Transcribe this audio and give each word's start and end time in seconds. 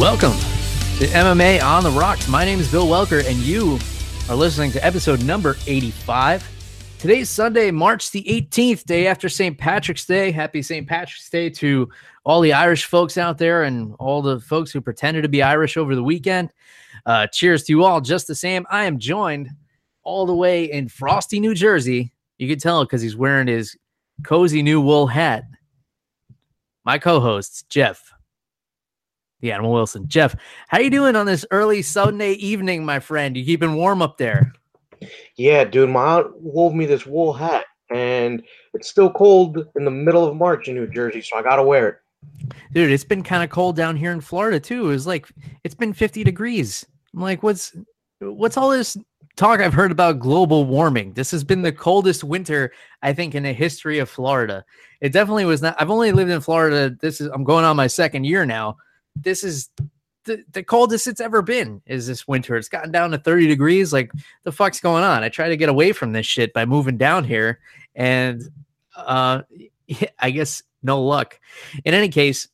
Welcome 0.00 0.38
to 0.98 1.06
MMA 1.08 1.62
on 1.62 1.84
the 1.84 1.90
Rocks. 1.90 2.26
My 2.26 2.46
name 2.46 2.58
is 2.58 2.70
Bill 2.70 2.86
Welker, 2.86 3.22
and 3.22 3.36
you 3.36 3.78
are 4.30 4.34
listening 4.34 4.70
to 4.70 4.82
episode 4.82 5.22
number 5.22 5.58
85. 5.66 6.96
Today's 6.98 7.28
Sunday, 7.28 7.70
March 7.70 8.10
the 8.10 8.24
18th, 8.24 8.84
day 8.84 9.06
after 9.06 9.28
St. 9.28 9.58
Patrick's 9.58 10.06
Day. 10.06 10.30
Happy 10.30 10.62
St. 10.62 10.88
Patrick's 10.88 11.28
Day 11.28 11.50
to 11.50 11.86
all 12.24 12.40
the 12.40 12.54
Irish 12.54 12.86
folks 12.86 13.18
out 13.18 13.36
there 13.36 13.64
and 13.64 13.94
all 13.98 14.22
the 14.22 14.40
folks 14.40 14.72
who 14.72 14.80
pretended 14.80 15.20
to 15.20 15.28
be 15.28 15.42
Irish 15.42 15.76
over 15.76 15.94
the 15.94 16.02
weekend. 16.02 16.50
Uh, 17.04 17.26
cheers 17.26 17.64
to 17.64 17.72
you 17.74 17.84
all, 17.84 18.00
just 18.00 18.26
the 18.26 18.34
same. 18.34 18.66
I 18.70 18.86
am 18.86 18.98
joined 18.98 19.50
all 20.02 20.24
the 20.24 20.34
way 20.34 20.64
in 20.64 20.88
Frosty, 20.88 21.40
New 21.40 21.54
Jersey. 21.54 22.10
You 22.38 22.48
can 22.48 22.58
tell 22.58 22.86
because 22.86 23.02
he's 23.02 23.16
wearing 23.16 23.48
his 23.48 23.76
cozy 24.24 24.62
new 24.62 24.80
wool 24.80 25.08
hat. 25.08 25.44
My 26.86 26.96
co-hosts, 26.96 27.64
Jeff 27.64 28.09
the 29.40 29.52
Animal 29.52 29.72
Wilson. 29.72 30.06
Jeff, 30.08 30.36
how 30.68 30.78
you 30.78 30.90
doing 30.90 31.16
on 31.16 31.26
this 31.26 31.44
early 31.50 31.82
Sunday 31.82 32.32
evening, 32.32 32.84
my 32.84 33.00
friend? 33.00 33.36
You 33.36 33.44
keeping 33.44 33.74
warm 33.74 34.02
up 34.02 34.18
there? 34.18 34.52
Yeah, 35.36 35.64
dude. 35.64 35.90
My 35.90 36.18
aunt 36.18 36.38
wove 36.40 36.74
me 36.74 36.86
this 36.86 37.06
wool 37.06 37.32
hat, 37.32 37.64
and 37.90 38.42
it's 38.74 38.88
still 38.88 39.10
cold 39.10 39.66
in 39.76 39.84
the 39.84 39.90
middle 39.90 40.26
of 40.26 40.36
March 40.36 40.68
in 40.68 40.74
New 40.74 40.86
Jersey, 40.86 41.22
so 41.22 41.36
I 41.36 41.42
gotta 41.42 41.62
wear 41.62 41.88
it. 41.88 41.96
Dude, 42.74 42.90
it's 42.90 43.04
been 43.04 43.22
kind 43.22 43.42
of 43.42 43.50
cold 43.50 43.76
down 43.76 43.96
here 43.96 44.12
in 44.12 44.20
Florida 44.20 44.60
too. 44.60 44.90
It's 44.90 45.06
like 45.06 45.28
it's 45.64 45.74
been 45.74 45.92
50 45.92 46.22
degrees. 46.22 46.84
I'm 47.14 47.20
like, 47.20 47.42
what's 47.42 47.74
what's 48.20 48.58
all 48.58 48.70
this 48.70 48.96
talk 49.36 49.60
I've 49.60 49.72
heard 49.72 49.90
about 49.90 50.18
global 50.18 50.66
warming? 50.66 51.14
This 51.14 51.30
has 51.30 51.42
been 51.42 51.62
the 51.62 51.72
coldest 51.72 52.22
winter 52.22 52.72
I 53.02 53.14
think 53.14 53.34
in 53.34 53.44
the 53.44 53.54
history 53.54 53.98
of 53.98 54.10
Florida. 54.10 54.64
It 55.00 55.14
definitely 55.14 55.46
was 55.46 55.62
not. 55.62 55.80
I've 55.80 55.90
only 55.90 56.12
lived 56.12 56.30
in 56.30 56.42
Florida. 56.42 56.94
This 57.00 57.22
is 57.22 57.28
I'm 57.28 57.44
going 57.44 57.64
on 57.64 57.76
my 57.76 57.86
second 57.86 58.24
year 58.24 58.44
now 58.44 58.76
this 59.22 59.44
is 59.44 59.70
the, 60.24 60.44
the 60.52 60.62
coldest 60.62 61.06
it's 61.06 61.20
ever 61.20 61.42
been 61.42 61.82
is 61.86 62.06
this 62.06 62.28
winter. 62.28 62.56
It's 62.56 62.68
gotten 62.68 62.92
down 62.92 63.10
to 63.10 63.18
30 63.18 63.46
degrees. 63.46 63.92
Like 63.92 64.12
the 64.42 64.52
fuck's 64.52 64.80
going 64.80 65.04
on? 65.04 65.22
I 65.22 65.28
try 65.28 65.48
to 65.48 65.56
get 65.56 65.68
away 65.68 65.92
from 65.92 66.12
this 66.12 66.26
shit 66.26 66.52
by 66.52 66.64
moving 66.64 66.96
down 66.96 67.24
here 67.24 67.60
and 67.94 68.42
uh 68.96 69.42
I 70.18 70.30
guess 70.30 70.62
no 70.82 71.02
luck. 71.02 71.38
In 71.84 71.94
any 71.94 72.08
case, 72.08 72.48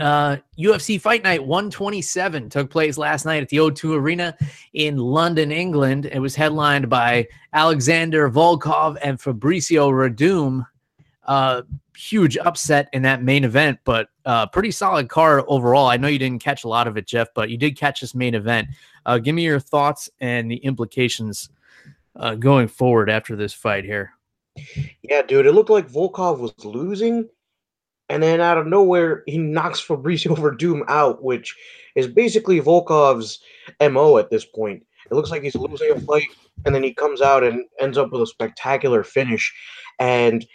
uh 0.00 0.38
UFC 0.58 1.00
Fight 1.00 1.22
Night 1.22 1.44
127 1.44 2.50
took 2.50 2.70
place 2.70 2.98
last 2.98 3.24
night 3.24 3.42
at 3.42 3.48
the 3.48 3.58
O2 3.58 3.96
Arena 3.96 4.36
in 4.72 4.96
London, 4.96 5.52
England. 5.52 6.06
It 6.06 6.18
was 6.18 6.34
headlined 6.34 6.88
by 6.88 7.28
Alexander 7.52 8.28
Volkov 8.30 8.98
and 9.02 9.18
Fabricio 9.18 9.90
Werdum. 9.90 10.66
Uh 11.24 11.62
huge 11.96 12.36
upset 12.38 12.88
in 12.92 13.02
that 13.02 13.22
main 13.22 13.44
event, 13.44 13.78
but 13.84 14.08
uh, 14.30 14.46
pretty 14.46 14.70
solid 14.70 15.08
card 15.08 15.42
overall. 15.48 15.88
I 15.88 15.96
know 15.96 16.06
you 16.06 16.16
didn't 16.16 16.40
catch 16.40 16.62
a 16.62 16.68
lot 16.68 16.86
of 16.86 16.96
it, 16.96 17.04
Jeff, 17.04 17.34
but 17.34 17.50
you 17.50 17.56
did 17.56 17.76
catch 17.76 18.00
this 18.00 18.14
main 18.14 18.36
event. 18.36 18.68
Uh, 19.04 19.18
give 19.18 19.34
me 19.34 19.42
your 19.42 19.58
thoughts 19.58 20.08
and 20.20 20.48
the 20.48 20.58
implications 20.58 21.48
uh, 22.14 22.36
going 22.36 22.68
forward 22.68 23.10
after 23.10 23.34
this 23.34 23.52
fight 23.52 23.84
here. 23.84 24.12
Yeah, 25.02 25.22
dude, 25.22 25.46
it 25.46 25.52
looked 25.52 25.68
like 25.68 25.88
Volkov 25.88 26.38
was 26.38 26.54
losing, 26.64 27.28
and 28.08 28.22
then 28.22 28.40
out 28.40 28.56
of 28.56 28.68
nowhere, 28.68 29.24
he 29.26 29.36
knocks 29.36 29.84
Fabricio 29.84 30.36
Werdum 30.38 30.82
out, 30.86 31.24
which 31.24 31.56
is 31.96 32.06
basically 32.06 32.60
Volkov's 32.60 33.40
mo 33.80 34.16
at 34.18 34.30
this 34.30 34.44
point. 34.44 34.86
It 35.10 35.14
looks 35.14 35.32
like 35.32 35.42
he's 35.42 35.56
losing 35.56 35.90
a 35.90 35.98
fight, 36.02 36.28
and 36.64 36.72
then 36.72 36.84
he 36.84 36.94
comes 36.94 37.20
out 37.20 37.42
and 37.42 37.64
ends 37.80 37.98
up 37.98 38.12
with 38.12 38.22
a 38.22 38.26
spectacular 38.28 39.02
finish. 39.02 39.52
And 39.98 40.46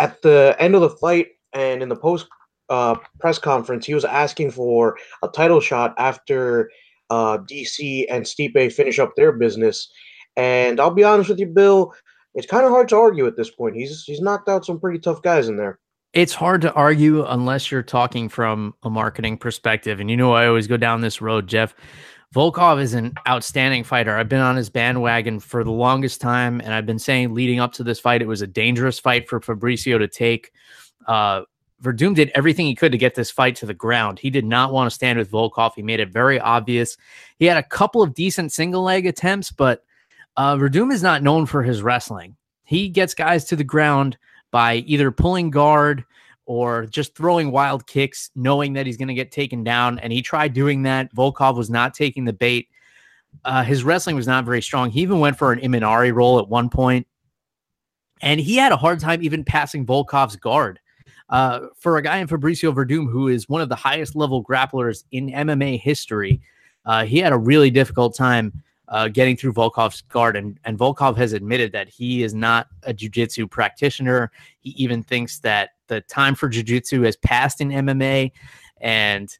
at 0.00 0.22
the 0.22 0.56
end 0.58 0.74
of 0.74 0.80
the 0.80 0.90
fight 0.90 1.28
and 1.52 1.84
in 1.84 1.88
the 1.88 1.94
post 1.94 2.26
uh, 2.68 2.96
press 3.20 3.38
conference, 3.38 3.86
he 3.86 3.94
was 3.94 4.04
asking 4.04 4.50
for 4.50 4.96
a 5.22 5.28
title 5.28 5.60
shot 5.60 5.94
after 5.98 6.70
uh, 7.10 7.38
DC 7.38 8.06
and 8.10 8.24
Stipe 8.24 8.72
finish 8.72 8.98
up 8.98 9.14
their 9.16 9.32
business. 9.32 9.90
And 10.36 10.80
I'll 10.80 10.90
be 10.90 11.04
honest 11.04 11.28
with 11.28 11.38
you, 11.38 11.46
Bill, 11.46 11.94
it's 12.34 12.46
kind 12.46 12.64
of 12.64 12.70
hard 12.70 12.88
to 12.88 12.96
argue 12.96 13.26
at 13.26 13.36
this 13.36 13.50
point. 13.50 13.76
He's 13.76 14.04
he's 14.04 14.20
knocked 14.20 14.48
out 14.48 14.64
some 14.64 14.78
pretty 14.78 14.98
tough 14.98 15.22
guys 15.22 15.48
in 15.48 15.56
there. 15.56 15.78
It's 16.12 16.34
hard 16.34 16.62
to 16.62 16.72
argue 16.72 17.24
unless 17.24 17.70
you're 17.70 17.82
talking 17.82 18.28
from 18.28 18.74
a 18.82 18.90
marketing 18.90 19.38
perspective. 19.38 20.00
And 20.00 20.10
you 20.10 20.16
know, 20.16 20.32
I 20.32 20.46
always 20.46 20.66
go 20.66 20.76
down 20.76 21.00
this 21.00 21.20
road, 21.20 21.46
Jeff. 21.46 21.74
Volkov 22.34 22.80
is 22.80 22.92
an 22.92 23.14
outstanding 23.26 23.84
fighter. 23.84 24.16
I've 24.16 24.28
been 24.28 24.40
on 24.40 24.56
his 24.56 24.68
bandwagon 24.68 25.40
for 25.40 25.64
the 25.64 25.70
longest 25.70 26.20
time, 26.20 26.60
and 26.60 26.74
I've 26.74 26.84
been 26.84 26.98
saying 26.98 27.32
leading 27.32 27.60
up 27.60 27.72
to 27.74 27.84
this 27.84 28.00
fight, 28.00 28.20
it 28.20 28.28
was 28.28 28.42
a 28.42 28.46
dangerous 28.46 28.98
fight 28.98 29.28
for 29.28 29.40
Fabricio 29.40 29.98
to 29.98 30.08
take. 30.08 30.50
Uh, 31.06 31.42
Werdum 31.82 32.14
did 32.14 32.30
everything 32.34 32.66
he 32.66 32.74
could 32.74 32.92
to 32.92 32.98
get 32.98 33.14
this 33.14 33.30
fight 33.30 33.56
to 33.56 33.66
the 33.66 33.74
ground. 33.74 34.18
He 34.18 34.30
did 34.30 34.44
not 34.44 34.72
want 34.72 34.90
to 34.90 34.94
stand 34.94 35.18
with 35.18 35.30
Volkov. 35.30 35.72
He 35.76 35.82
made 35.82 36.00
it 36.00 36.08
very 36.08 36.40
obvious. 36.40 36.96
He 37.38 37.44
had 37.44 37.58
a 37.58 37.62
couple 37.62 38.02
of 38.02 38.14
decent 38.14 38.52
single 38.52 38.82
leg 38.82 39.06
attempts, 39.06 39.50
but 39.50 39.84
uh, 40.36 40.56
Werdum 40.56 40.92
is 40.92 41.02
not 41.02 41.22
known 41.22 41.46
for 41.46 41.62
his 41.62 41.82
wrestling. 41.82 42.36
He 42.64 42.88
gets 42.88 43.14
guys 43.14 43.44
to 43.46 43.56
the 43.56 43.64
ground 43.64 44.16
by 44.50 44.76
either 44.86 45.10
pulling 45.10 45.50
guard 45.50 46.04
or 46.46 46.86
just 46.86 47.16
throwing 47.16 47.50
wild 47.50 47.86
kicks, 47.86 48.30
knowing 48.34 48.72
that 48.74 48.86
he's 48.86 48.96
going 48.96 49.08
to 49.08 49.14
get 49.14 49.32
taken 49.32 49.64
down. 49.64 49.98
And 49.98 50.12
he 50.12 50.22
tried 50.22 50.52
doing 50.52 50.82
that. 50.82 51.14
Volkov 51.14 51.56
was 51.56 51.68
not 51.68 51.92
taking 51.92 52.24
the 52.24 52.32
bait. 52.32 52.68
Uh, 53.44 53.62
his 53.62 53.84
wrestling 53.84 54.16
was 54.16 54.26
not 54.26 54.44
very 54.44 54.62
strong. 54.62 54.90
He 54.90 55.02
even 55.02 55.20
went 55.20 55.36
for 55.36 55.52
an 55.52 55.60
Imanari 55.60 56.14
roll 56.14 56.38
at 56.38 56.48
one 56.48 56.70
point, 56.70 57.06
and 58.22 58.40
he 58.40 58.56
had 58.56 58.72
a 58.72 58.76
hard 58.76 59.00
time 59.00 59.22
even 59.22 59.44
passing 59.44 59.84
Volkov's 59.84 60.36
guard. 60.36 60.80
Uh, 61.28 61.66
for 61.76 61.96
a 61.96 62.02
guy 62.02 62.18
in 62.18 62.28
Fabricio 62.28 62.74
Werdum, 62.74 63.10
who 63.10 63.28
is 63.28 63.48
one 63.48 63.60
of 63.60 63.68
the 63.68 63.74
highest 63.74 64.14
level 64.14 64.44
grapplers 64.44 65.04
in 65.10 65.28
MMA 65.28 65.80
history, 65.80 66.40
uh, 66.84 67.04
he 67.04 67.18
had 67.18 67.32
a 67.32 67.38
really 67.38 67.70
difficult 67.70 68.14
time 68.14 68.52
uh, 68.88 69.08
getting 69.08 69.36
through 69.36 69.52
Volkov's 69.52 70.02
guard. 70.02 70.36
And, 70.36 70.58
and 70.64 70.78
Volkov 70.78 71.16
has 71.16 71.32
admitted 71.32 71.72
that 71.72 71.88
he 71.88 72.22
is 72.22 72.34
not 72.34 72.68
a 72.84 72.92
jiu-jitsu 72.92 73.48
practitioner. 73.48 74.30
He 74.60 74.70
even 74.70 75.02
thinks 75.02 75.40
that 75.40 75.70
the 75.88 76.00
time 76.02 76.34
for 76.34 76.48
jiu-jitsu 76.48 77.02
has 77.02 77.16
passed 77.16 77.60
in 77.60 77.70
MMA. 77.70 78.30
And 78.80 79.36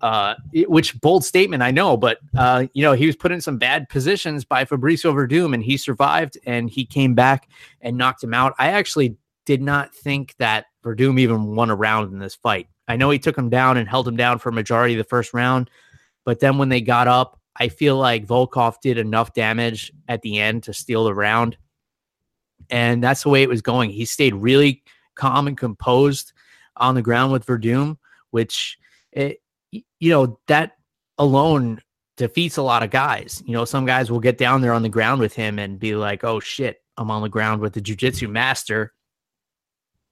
uh, 0.00 0.34
it, 0.52 0.70
which 0.70 1.00
bold 1.00 1.24
statement, 1.24 1.62
I 1.62 1.70
know, 1.70 1.96
but 1.96 2.18
uh, 2.36 2.66
you 2.74 2.82
know, 2.82 2.92
he 2.92 3.06
was 3.06 3.16
put 3.16 3.32
in 3.32 3.40
some 3.40 3.58
bad 3.58 3.88
positions 3.88 4.44
by 4.44 4.64
Fabricio 4.64 5.12
Werdum 5.12 5.54
and 5.54 5.62
he 5.62 5.76
survived 5.76 6.38
and 6.46 6.68
he 6.70 6.84
came 6.84 7.14
back 7.14 7.48
and 7.80 7.96
knocked 7.96 8.22
him 8.22 8.34
out. 8.34 8.54
I 8.58 8.68
actually 8.68 9.16
did 9.46 9.62
not 9.62 9.94
think 9.94 10.34
that 10.38 10.66
Werdum 10.84 11.18
even 11.18 11.54
won 11.54 11.70
a 11.70 11.74
round 11.74 12.12
in 12.12 12.18
this 12.18 12.34
fight. 12.34 12.68
I 12.88 12.96
know 12.96 13.10
he 13.10 13.18
took 13.18 13.36
him 13.36 13.48
down 13.48 13.76
and 13.76 13.88
held 13.88 14.06
him 14.06 14.16
down 14.16 14.38
for 14.38 14.50
a 14.50 14.52
majority 14.52 14.94
of 14.94 14.98
the 14.98 15.04
first 15.04 15.32
round, 15.32 15.70
but 16.24 16.40
then 16.40 16.58
when 16.58 16.68
they 16.68 16.80
got 16.80 17.08
up, 17.08 17.40
I 17.56 17.68
feel 17.68 17.96
like 17.96 18.26
Volkov 18.26 18.80
did 18.80 18.98
enough 18.98 19.32
damage 19.32 19.92
at 20.08 20.22
the 20.22 20.38
end 20.38 20.64
to 20.64 20.72
steal 20.72 21.04
the 21.04 21.14
round. 21.14 21.56
And 22.70 23.02
that's 23.02 23.22
the 23.22 23.28
way 23.28 23.42
it 23.42 23.48
was 23.48 23.62
going. 23.62 23.90
He 23.90 24.04
stayed 24.04 24.34
really 24.34 24.82
calm 25.14 25.46
and 25.46 25.56
composed 25.56 26.32
on 26.76 26.94
the 26.94 27.02
ground 27.02 27.32
with 27.32 27.46
Werdum, 27.46 27.98
which, 28.30 28.78
it, 29.12 29.40
eh, 29.72 29.80
you 30.00 30.10
know, 30.10 30.38
that 30.48 30.72
alone 31.18 31.80
defeats 32.16 32.56
a 32.56 32.62
lot 32.62 32.82
of 32.82 32.90
guys. 32.90 33.42
You 33.46 33.52
know, 33.52 33.64
some 33.64 33.86
guys 33.86 34.10
will 34.10 34.20
get 34.20 34.38
down 34.38 34.60
there 34.60 34.72
on 34.72 34.82
the 34.82 34.88
ground 34.88 35.20
with 35.20 35.34
him 35.34 35.58
and 35.58 35.78
be 35.78 35.94
like, 35.94 36.24
oh 36.24 36.40
shit, 36.40 36.82
I'm 36.96 37.10
on 37.10 37.22
the 37.22 37.28
ground 37.28 37.60
with 37.60 37.74
the 37.74 37.80
jujitsu 37.80 38.30
master. 38.30 38.93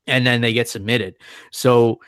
And 0.07 0.27
then 0.27 0.41
they 0.41 0.53
get 0.53 0.69
submitted. 0.69 1.17
So, 1.51 2.01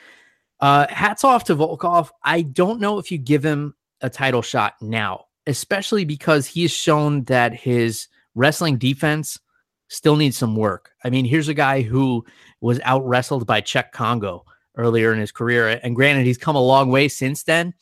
uh, 0.59 0.87
hats 0.89 1.23
off 1.23 1.43
to 1.45 1.55
Volkov. 1.55 2.09
I 2.23 2.41
don't 2.41 2.79
know 2.79 2.97
if 2.97 3.11
you 3.11 3.17
give 3.17 3.43
him 3.43 3.75
a 4.01 4.09
title 4.09 4.41
shot 4.41 4.73
now, 4.81 5.25
especially 5.47 6.05
because 6.05 6.47
he's 6.47 6.71
shown 6.71 7.23
that 7.25 7.53
his 7.53 8.07
wrestling 8.35 8.77
defense 8.77 9.39
still 9.87 10.15
needs 10.15 10.37
some 10.37 10.55
work. 10.55 10.91
I 11.03 11.09
mean, 11.09 11.25
here's 11.25 11.47
a 11.47 11.53
guy 11.53 11.81
who 11.81 12.25
was 12.61 12.79
out 12.83 13.05
wrestled 13.05 13.45
by 13.45 13.61
Cheick 13.61 13.91
Kongo 13.91 14.45
earlier 14.77 15.13
in 15.13 15.19
his 15.19 15.31
career. 15.31 15.79
And 15.83 15.95
granted, 15.95 16.25
he's 16.25 16.37
come 16.37 16.55
a 16.55 16.61
long 16.61 16.89
way 16.89 17.07
since 17.07 17.43
then, 17.43 17.73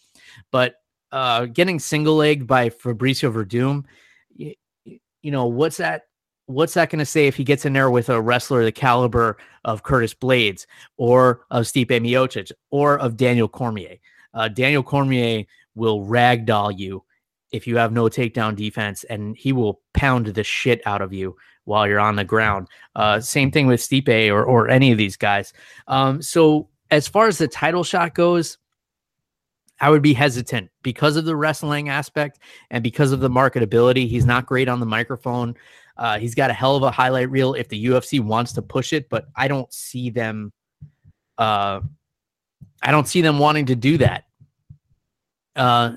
but 0.52 0.76
uh, 1.12 1.46
getting 1.46 1.80
single 1.80 2.16
legged 2.16 2.48
by 2.48 2.70
Fabricio 2.70 3.32
Werdum, 3.32 3.86
you, 4.36 4.54
you 5.22 5.32
know, 5.32 5.46
what's 5.46 5.78
that? 5.78 6.04
What's 6.48 6.74
that 6.74 6.90
going 6.90 7.00
to 7.00 7.06
say 7.06 7.28
if 7.28 7.36
he 7.36 7.44
gets 7.44 7.66
in 7.66 7.74
there 7.74 7.90
with 7.90 8.10
a 8.10 8.22
wrestler 8.22 8.64
the 8.64 8.72
caliber 8.72 9.38
of 9.64 9.84
Curtis 9.84 10.14
Blaydes 10.14 10.66
or 10.98 11.46
of 11.52 11.66
Stipe 11.66 11.88
Miocic 11.88 12.52
or 12.70 13.00
of 13.00 13.16
Daniel 13.16 13.48
Cormier? 13.48 13.98
Uh, 14.34 14.50
Daniel 14.50 14.84
Cormier 14.84 15.46
will 15.76 16.06
ragdoll 16.06 16.78
you 16.78 17.04
if 17.52 17.68
you 17.68 17.78
have 17.78 17.94
no 17.94 18.06
takedown 18.06 18.56
defense, 18.56 19.04
and 19.06 19.38
he 19.38 19.54
will 19.54 19.80
pound 19.94 20.26
the 20.26 20.44
shit 20.44 20.82
out 20.86 21.02
of 21.02 21.14
you 21.14 21.36
while 21.66 21.88
you're 21.88 22.00
on 22.00 22.16
the 22.16 22.24
ground. 22.24 22.68
Uh, 22.96 23.20
same 23.20 23.52
thing 23.52 23.68
with 23.68 23.80
Stipe 23.80 24.32
or 24.32 24.44
or 24.44 24.70
any 24.70 24.92
of 24.92 24.98
these 24.98 25.16
guys. 25.16 25.54
Um, 25.88 26.22
so 26.22 26.68
as 26.92 27.08
far 27.08 27.28
as 27.28 27.38
the 27.38 27.48
title 27.48 27.84
shot 27.84 28.16
goes, 28.16 28.58
I 29.80 29.90
would 29.90 30.02
be 30.02 30.14
hesitant 30.14 30.70
because 30.82 31.16
of 31.16 31.26
the 31.26 31.36
wrestling 31.36 31.90
aspect 31.90 32.40
and 32.70 32.84
because 32.84 33.12
of 33.12 33.20
the 33.20 33.30
marketability. 33.30 34.08
He's 34.08 34.26
not 34.26 34.46
great 34.46 34.70
on 34.70 34.80
the 34.80 34.86
microphone. 34.86 35.56
Uh, 35.98 36.18
he's 36.20 36.36
got 36.36 36.50
a 36.50 36.54
hell 36.54 36.76
of 36.76 36.84
a 36.84 36.92
highlight 36.92 37.30
reel 37.30 37.54
if 37.54 37.70
the 37.70 37.86
UFC 37.86 38.20
wants 38.20 38.54
to 38.54 38.62
push 38.62 38.94
it, 38.94 39.10
but 39.10 39.28
I 39.36 39.48
don't 39.48 39.72
see 39.72 40.10
them. 40.10 40.52
Uh, 41.38 41.82
I 42.82 42.92
don't 42.92 43.08
see 43.08 43.22
them 43.22 43.40
wanting 43.40 43.68
to 43.68 43.76
do 43.76 43.98
that. 44.00 44.26
Uh, 45.56 45.94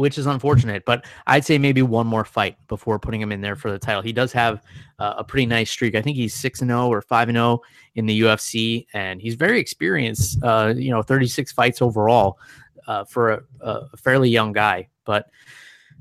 which 0.00 0.16
is 0.16 0.26
unfortunate. 0.26 0.84
But 0.84 1.04
I'd 1.26 1.44
say 1.44 1.58
maybe 1.58 1.82
one 1.82 2.06
more 2.06 2.24
fight 2.24 2.56
before 2.68 2.98
putting 2.98 3.20
him 3.20 3.32
in 3.32 3.40
there 3.40 3.56
for 3.56 3.70
the 3.70 3.78
title. 3.78 4.02
He 4.02 4.12
does 4.12 4.32
have 4.32 4.62
uh, 4.98 5.14
a 5.18 5.24
pretty 5.24 5.46
nice 5.46 5.70
streak. 5.70 5.94
I 5.94 6.02
think 6.02 6.16
he's 6.16 6.34
six 6.34 6.60
and 6.60 6.70
zero 6.70 6.88
or 6.88 7.02
five 7.02 7.28
and 7.28 7.36
zero 7.36 7.60
in 7.94 8.06
the 8.06 8.20
UFC, 8.22 8.86
and 8.94 9.20
he's 9.20 9.34
very 9.34 9.60
experienced. 9.60 10.42
Uh, 10.42 10.72
you 10.76 10.90
know, 10.90 11.02
thirty 11.02 11.26
six 11.26 11.52
fights 11.52 11.82
overall 11.82 12.38
uh, 12.86 13.04
for 13.04 13.30
a, 13.30 13.42
a, 13.60 13.96
fairly 13.96 14.30
young 14.30 14.52
guy. 14.52 14.88
But 15.04 15.26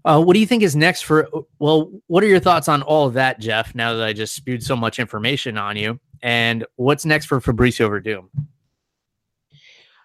uh, 0.06 0.22
what 0.22 0.34
do 0.34 0.40
you 0.40 0.46
think 0.46 0.64
is 0.64 0.76
next 0.76 1.02
for? 1.02 1.28
Well, 1.60 1.92
what 2.08 2.24
are 2.24 2.28
your 2.28 2.40
thoughts 2.40 2.68
on 2.68 2.82
all 2.84 3.08
of 3.08 3.14
that, 3.14 3.40
Jeff? 3.40 3.76
Now 3.76 3.94
that 3.94 4.06
I 4.06 4.14
just 4.14 4.36
spewed 4.36 4.64
so 4.64 4.76
much 4.76 5.00
information 5.00 5.58
on 5.58 5.76
you, 5.78 6.00
and 6.22 6.66
what's 6.76 7.06
next 7.06 7.26
for 7.26 7.40
Fabricio 7.40 7.90
Werdum? 7.90 8.28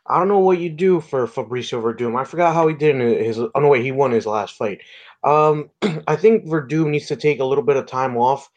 I 0.06 0.19
don't 0.19 0.29
know 0.29 0.41
what 0.41 0.58
you 0.58 0.69
do 0.69 1.00
for 1.00 1.26
Fabricio 1.26 1.82
Werdum. 1.82 2.19
I 2.19 2.25
forgot 2.25 2.55
how 2.55 2.69
he 2.69 2.75
did 2.75 2.96
in 2.96 3.25
his. 3.25 3.38
Oh 3.38 3.50
no, 3.56 3.69
wait, 3.69 3.85
he 3.85 3.93
won 3.93 4.11
his 4.11 4.26
last 4.26 4.56
fight. 4.56 4.81
Um, 5.23 5.70
I 6.06 6.17
think 6.17 6.44
Werdum 6.44 6.91
needs 6.91 7.06
to 7.06 7.17
take 7.17 7.41
a 7.41 7.44
little 7.44 7.64
bit 7.64 7.76
of 7.76 7.87
time 7.87 8.17
off 8.17 8.50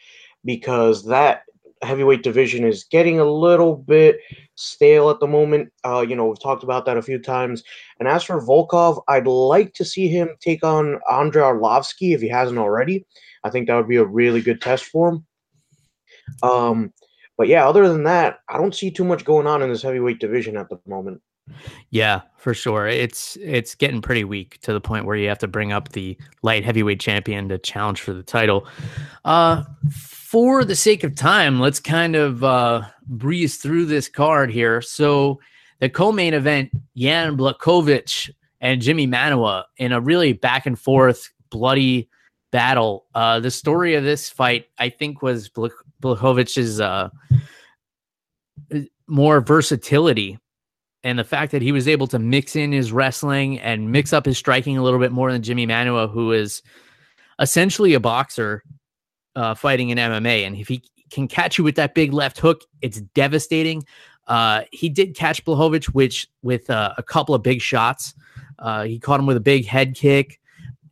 because 0.43 1.05
that 1.05 1.43
heavyweight 1.81 2.23
division 2.23 2.63
is 2.63 2.83
getting 2.85 3.19
a 3.19 3.25
little 3.25 3.75
bit 3.75 4.19
stale 4.55 5.09
at 5.09 5.19
the 5.19 5.27
moment. 5.27 5.71
Uh, 5.85 6.05
you 6.07 6.15
know, 6.15 6.27
we've 6.27 6.41
talked 6.41 6.63
about 6.63 6.85
that 6.85 6.97
a 6.97 7.01
few 7.01 7.19
times. 7.19 7.63
And 7.99 8.07
as 8.07 8.23
for 8.23 8.41
Volkov, 8.41 9.01
I'd 9.07 9.27
like 9.27 9.73
to 9.75 9.85
see 9.85 10.07
him 10.07 10.29
take 10.39 10.63
on 10.63 10.99
Andrei 11.11 11.43
Arlovsky 11.43 12.13
if 12.13 12.21
he 12.21 12.27
hasn't 12.27 12.59
already. 12.59 13.05
I 13.43 13.49
think 13.49 13.67
that 13.67 13.75
would 13.75 13.87
be 13.87 13.97
a 13.97 14.05
really 14.05 14.41
good 14.41 14.61
test 14.61 14.85
for 14.85 15.09
him. 15.09 15.25
Um, 16.43 16.93
but 17.37 17.47
yeah, 17.47 17.67
other 17.67 17.87
than 17.87 18.03
that, 18.03 18.39
I 18.49 18.57
don't 18.57 18.75
see 18.75 18.91
too 18.91 19.05
much 19.05 19.23
going 19.23 19.47
on 19.47 19.61
in 19.61 19.69
this 19.69 19.83
heavyweight 19.83 20.19
division 20.19 20.57
at 20.57 20.69
the 20.69 20.79
moment. 20.87 21.21
Yeah, 21.89 22.21
for 22.37 22.53
sure. 22.53 22.87
It's 22.87 23.37
it's 23.41 23.75
getting 23.75 24.01
pretty 24.01 24.23
weak 24.23 24.59
to 24.61 24.73
the 24.73 24.81
point 24.81 25.05
where 25.05 25.15
you 25.15 25.27
have 25.29 25.39
to 25.39 25.47
bring 25.47 25.71
up 25.71 25.89
the 25.89 26.17
light 26.41 26.65
heavyweight 26.65 26.99
champion 26.99 27.49
to 27.49 27.57
challenge 27.57 28.01
for 28.01 28.13
the 28.13 28.23
title. 28.23 28.67
Uh 29.25 29.63
for 29.91 30.65
the 30.65 30.75
sake 30.75 31.03
of 31.03 31.15
time, 31.15 31.59
let's 31.59 31.79
kind 31.79 32.15
of 32.15 32.43
uh 32.43 32.81
breeze 33.07 33.57
through 33.57 33.85
this 33.85 34.09
card 34.09 34.51
here. 34.51 34.81
So 34.81 35.39
the 35.79 35.89
co-main 35.89 36.33
event, 36.33 36.71
Jan 36.95 37.37
Blachowicz 37.37 38.29
and 38.59 38.81
Jimmy 38.81 39.07
Manuwa 39.07 39.63
in 39.77 39.91
a 39.91 40.01
really 40.01 40.33
back 40.33 40.65
and 40.65 40.77
forth 40.77 41.29
bloody 41.49 42.09
battle. 42.51 43.05
Uh 43.15 43.39
the 43.39 43.51
story 43.51 43.95
of 43.95 44.03
this 44.03 44.29
fight, 44.29 44.67
I 44.77 44.89
think, 44.89 45.21
was 45.21 45.49
Blachowicz's 45.49 46.81
uh 46.81 47.09
more 49.07 49.39
versatility 49.39 50.37
and 51.07 51.17
the 51.17 51.23
fact 51.23 51.53
that 51.53 51.61
he 51.61 51.71
was 51.71 51.87
able 51.87 52.05
to 52.05 52.19
mix 52.19 52.53
in 52.57 52.73
his 52.73 52.91
wrestling 52.91 53.61
and 53.61 53.93
mix 53.93 54.11
up 54.11 54.25
his 54.25 54.37
striking 54.37 54.77
a 54.77 54.83
little 54.83 54.99
bit 54.99 55.13
more 55.13 55.31
than 55.31 55.41
Jimmy 55.41 55.65
Manuwa, 55.65 56.11
who 56.11 56.33
is 56.33 56.61
essentially 57.39 57.93
a 57.93 57.99
boxer 58.01 58.61
uh, 59.37 59.55
fighting 59.55 59.87
in 59.87 59.97
MMA. 59.97 60.45
And 60.45 60.57
if 60.57 60.67
he 60.67 60.83
can 61.09 61.29
catch 61.29 61.57
you 61.57 61.63
with 61.63 61.75
that 61.75 61.95
big 61.95 62.11
left 62.11 62.37
hook, 62.37 62.65
it's 62.81 62.99
devastating. 62.99 63.85
Uh, 64.27 64.63
he 64.73 64.89
did 64.89 65.15
catch 65.15 65.45
Blachowicz, 65.45 65.85
which 65.85 66.27
with 66.41 66.69
uh, 66.69 66.93
a 66.97 67.03
couple 67.03 67.33
of 67.33 67.41
big 67.41 67.61
shots. 67.61 68.13
Uh, 68.59 68.83
he 68.83 68.99
caught 68.99 69.21
him 69.21 69.27
with 69.27 69.37
a 69.37 69.41
big 69.41 69.65
head 69.65 69.95
kick, 69.95 70.41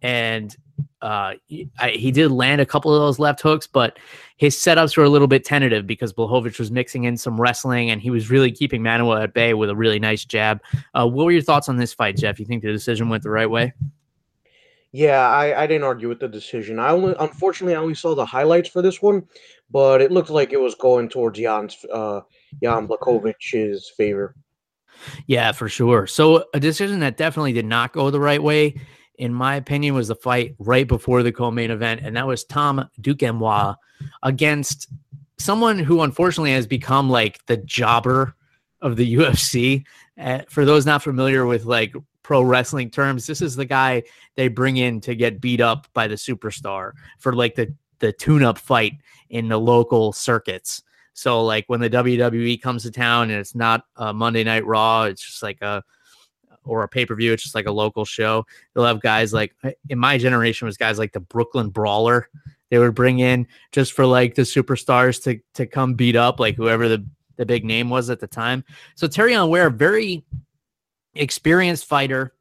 and 0.02 0.56
uh, 1.01 1.33
he, 1.45 1.69
I, 1.80 1.92
he, 1.92 2.12
did 2.12 2.31
land 2.31 2.62
a 2.62 2.66
couple 2.66 2.94
of 2.94 3.00
those 3.00 3.19
left 3.19 3.42
hooks, 3.42 3.68
but 3.68 4.00
his 4.38 4.56
setups 4.56 4.98
were 4.98 5.04
a 5.04 5.10
little 5.10 5.27
bit 5.27 5.45
tentative 5.45 5.86
because 5.86 6.13
Blachowicz 6.13 6.57
was 6.57 6.72
mixing 6.72 7.04
in 7.04 7.16
some 7.16 7.39
wrestling 7.39 7.89
and 7.89 8.01
he 8.01 8.10
was 8.10 8.30
really 8.30 8.51
keeping 8.51 8.81
Manuwa 8.81 9.24
at 9.24 9.33
bay 9.33 9.54
with 9.54 9.69
a 9.69 9.75
really 9.75 10.00
nice 10.00 10.25
jab. 10.25 10.62
Uh, 10.94 11.07
what 11.07 11.25
were 11.25 11.31
your 11.31 11.42
thoughts 11.42 11.69
on 11.69 11.77
this 11.77 11.94
fight, 11.94 12.18
Jeff? 12.18 12.39
You 12.39 12.45
think 12.45 12.63
the 12.63 12.72
decision 12.72 13.10
went 13.10 13.24
the 13.24 13.30
right 13.30 13.50
way? 13.50 13.74
Yeah, 14.92 15.27
I, 15.30 15.63
I 15.63 15.68
didn't 15.68 15.83
argue 15.83 16.07
with 16.07 16.22
the 16.22 16.27
decision. 16.27 16.80
I 16.80 16.89
only, 16.89 17.13
unfortunately, 17.19 17.75
I 17.75 17.80
only 17.80 17.95
saw 17.95 18.16
the 18.16 18.25
highlights 18.25 18.69
for 18.69 18.81
this 18.81 19.01
one, 19.01 19.27
but 19.69 20.01
it 20.01 20.12
looked 20.12 20.30
like 20.30 20.54
it 20.54 20.62
was 20.62 20.74
going 20.74 21.10
towards 21.10 21.38
Jan's, 21.38 21.86
uh, 21.92 22.22
Jan 22.63 22.88
Blachowicz's 22.88 23.92
favor. 23.98 24.36
Yeah, 25.27 25.51
for 25.51 25.68
sure. 25.68 26.07
So 26.07 26.45
a 26.54 26.60
decision 26.60 27.01
that 27.01 27.18
definitely 27.18 27.54
did 27.54 27.66
not 27.66 27.94
go 27.94 28.10
the 28.10 28.19
right 28.19 28.42
way 28.42 28.75
in 29.18 29.34
my 29.34 29.56
opinion, 29.56 29.96
was 29.96 30.08
the 30.08 30.16
fight 30.16 30.56
right 30.60 30.88
before 30.88 31.24
the 31.24 31.32
co-main 31.32 31.72
event, 31.72 32.02
and 32.04 32.16
that 32.16 32.28
was 32.28 32.44
Tom 32.44 32.90
Duquesnoy 33.02 33.76
against 34.24 34.88
someone 35.38 35.80
who 35.80 36.02
unfortunately 36.02 36.52
has 36.52 36.68
become 36.68 37.10
like 37.10 37.46
the 37.46 37.58
jobber 37.58 38.36
of 38.82 38.96
the 38.96 39.16
UFC. 39.18 39.84
Uh, 40.18 40.40
for 40.50 40.66
those 40.66 40.86
not 40.86 41.04
familiar 41.04 41.46
with 41.46 41.66
like 41.66 41.94
pro 42.24 42.42
wrestling 42.42 42.90
terms, 42.90 43.28
this 43.28 43.42
is 43.42 43.56
the 43.56 43.66
guy 43.66 44.04
they 44.36 44.48
bring 44.48 44.78
in 44.78 45.02
to 45.02 45.16
get 45.16 45.42
beat 45.42 45.62
up 45.62 45.88
by 45.94 46.08
the 46.08 46.16
superstar 46.16 46.92
for 47.20 47.34
like 47.34 47.56
the 47.56 47.74
the 48.00 48.12
tune-up 48.12 48.58
fight 48.58 48.94
in 49.30 49.48
the 49.48 49.60
local 49.60 50.12
circuits. 50.12 50.84
So 51.14 51.44
like 51.44 51.64
when 51.68 51.80
the 51.80 51.90
WWE 51.90 52.62
comes 52.62 52.84
to 52.84 52.92
town 52.92 53.32
and 53.32 53.40
it's 53.40 53.56
not 53.56 53.86
a 53.96 54.14
Monday 54.14 54.44
Night 54.44 54.66
Raw, 54.66 55.04
it's 55.04 55.26
just 55.26 55.42
like 55.42 55.62
a 55.62 55.82
or 56.66 56.84
a 56.84 56.88
pay 56.88 57.06
per 57.06 57.16
view. 57.16 57.34
It's 57.34 57.44
just 57.44 57.56
like 57.56 57.68
a 57.68 57.72
local 57.72 58.06
show. 58.06 58.46
They'll 58.74 58.86
have 58.86 59.02
guys 59.02 59.34
like 59.34 59.56
in 59.90 60.00
my 60.00 60.18
generation 60.18 60.66
was 60.66 60.78
guys 60.78 61.00
like 61.00 61.14
the 61.14 61.20
Brooklyn 61.20 61.70
Brawler. 61.70 62.30
They 62.70 62.80
would 62.80 62.96
bring 62.96 63.20
in 63.20 63.48
just 63.72 63.94
for 63.94 64.06
like 64.06 64.36
the 64.36 64.42
superstars 64.42 65.22
to 65.24 65.40
to 65.54 65.66
come 65.66 65.94
beat 65.94 66.16
up 66.16 66.40
like 66.40 66.56
whoever 66.56 66.88
the 66.88 67.06
the 67.38 67.46
big 67.46 67.66
name 67.66 67.90
was 67.90 68.10
at 68.10 68.20
the 68.20 68.28
time. 68.28 68.64
So 68.96 69.08
Terrion 69.08 69.50
Ware, 69.50 69.70
very 69.70 70.24
experienced 71.16 71.86
fighter. 71.86 72.34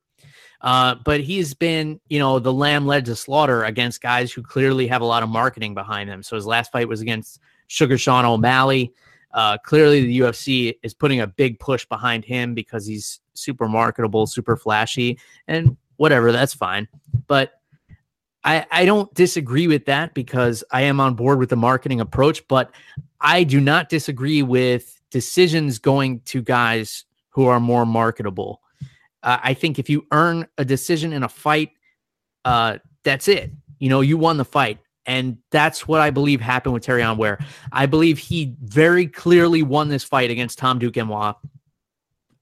Uh, 0.61 0.95
but 1.05 1.21
he's 1.21 1.53
been, 1.53 2.01
you 2.09 2.19
know, 2.19 2.39
the 2.39 2.53
lamb 2.53 2.87
led 2.87 3.05
to 3.05 3.15
slaughter 3.15 3.65
against 3.65 4.01
guys 4.01 4.33
who 4.33 4.43
clearly 4.43 4.87
have 4.87 5.03
a 5.03 5.05
lot 5.05 5.23
of 5.23 5.29
marketing 5.29 5.75
behind 5.75 6.09
them. 6.09 6.23
So 6.23 6.37
his 6.37 6.47
last 6.47 6.73
fight 6.73 6.89
was 6.89 7.03
against 7.03 7.39
Sugar 7.67 7.99
Sean 7.99 8.25
O'Malley. 8.25 8.95
Uh, 9.35 9.59
clearly, 9.59 10.07
the 10.07 10.21
UFC 10.21 10.79
is 10.83 10.95
putting 10.95 11.21
a 11.21 11.27
big 11.27 11.59
push 11.59 11.85
behind 11.85 12.25
him 12.25 12.55
because 12.55 12.87
he's 12.87 13.21
super 13.35 13.69
marketable, 13.69 14.27
super 14.27 14.57
flashy, 14.57 15.19
and 15.49 15.77
whatever. 15.97 16.33
That's 16.33 16.55
fine. 16.55 16.89
But 17.27 17.53
I, 18.45 18.67
I 18.71 18.85
don't 18.85 19.13
disagree 19.15 19.67
with 19.67 19.87
that 19.87 20.15
because 20.15 20.63
I 20.71 20.83
am 20.83 21.01
on 21.01 21.15
board 21.15 21.39
with 21.39 21.49
the 21.49 21.57
marketing 21.57 22.01
approach. 22.01 22.47
But 22.49 22.71
I 23.21 23.45
do 23.45 23.61
not 23.61 23.89
disagree 23.89 24.43
with 24.43 25.01
decisions 25.11 25.79
going 25.79 26.21
to 26.21 26.43
guys 26.43 27.05
who 27.31 27.47
are 27.47 27.61
more 27.61 27.87
marketable. 27.87 28.61
Uh, 29.23 29.39
I 29.43 29.55
think 29.55 29.79
if 29.79 29.89
you 29.89 30.07
earn 30.13 30.47
a 30.59 30.65
decision 30.65 31.13
in 31.13 31.23
a 31.23 31.29
fight, 31.29 31.71
uh, 32.45 32.79
that's 33.03 33.29
it. 33.29 33.51
You 33.79 33.89
know, 33.89 34.03
you 34.03 34.19
won 34.19 34.37
the 34.37 34.45
fight. 34.45 34.79
And 35.07 35.39
that's 35.51 35.87
what 35.87 36.01
I 36.01 36.11
believe 36.11 36.41
happened 36.41 36.75
with 36.75 36.85
Terrion 36.85 37.17
Ware. 37.17 37.39
I 37.73 37.87
believe 37.87 38.19
he 38.19 38.55
very 38.63 39.07
clearly 39.07 39.63
won 39.63 39.89
this 39.89 40.05
fight 40.05 40.31
against 40.31 40.59
Tom 40.59 40.79
Duquesnoy. 40.79 41.35
And 41.35 41.54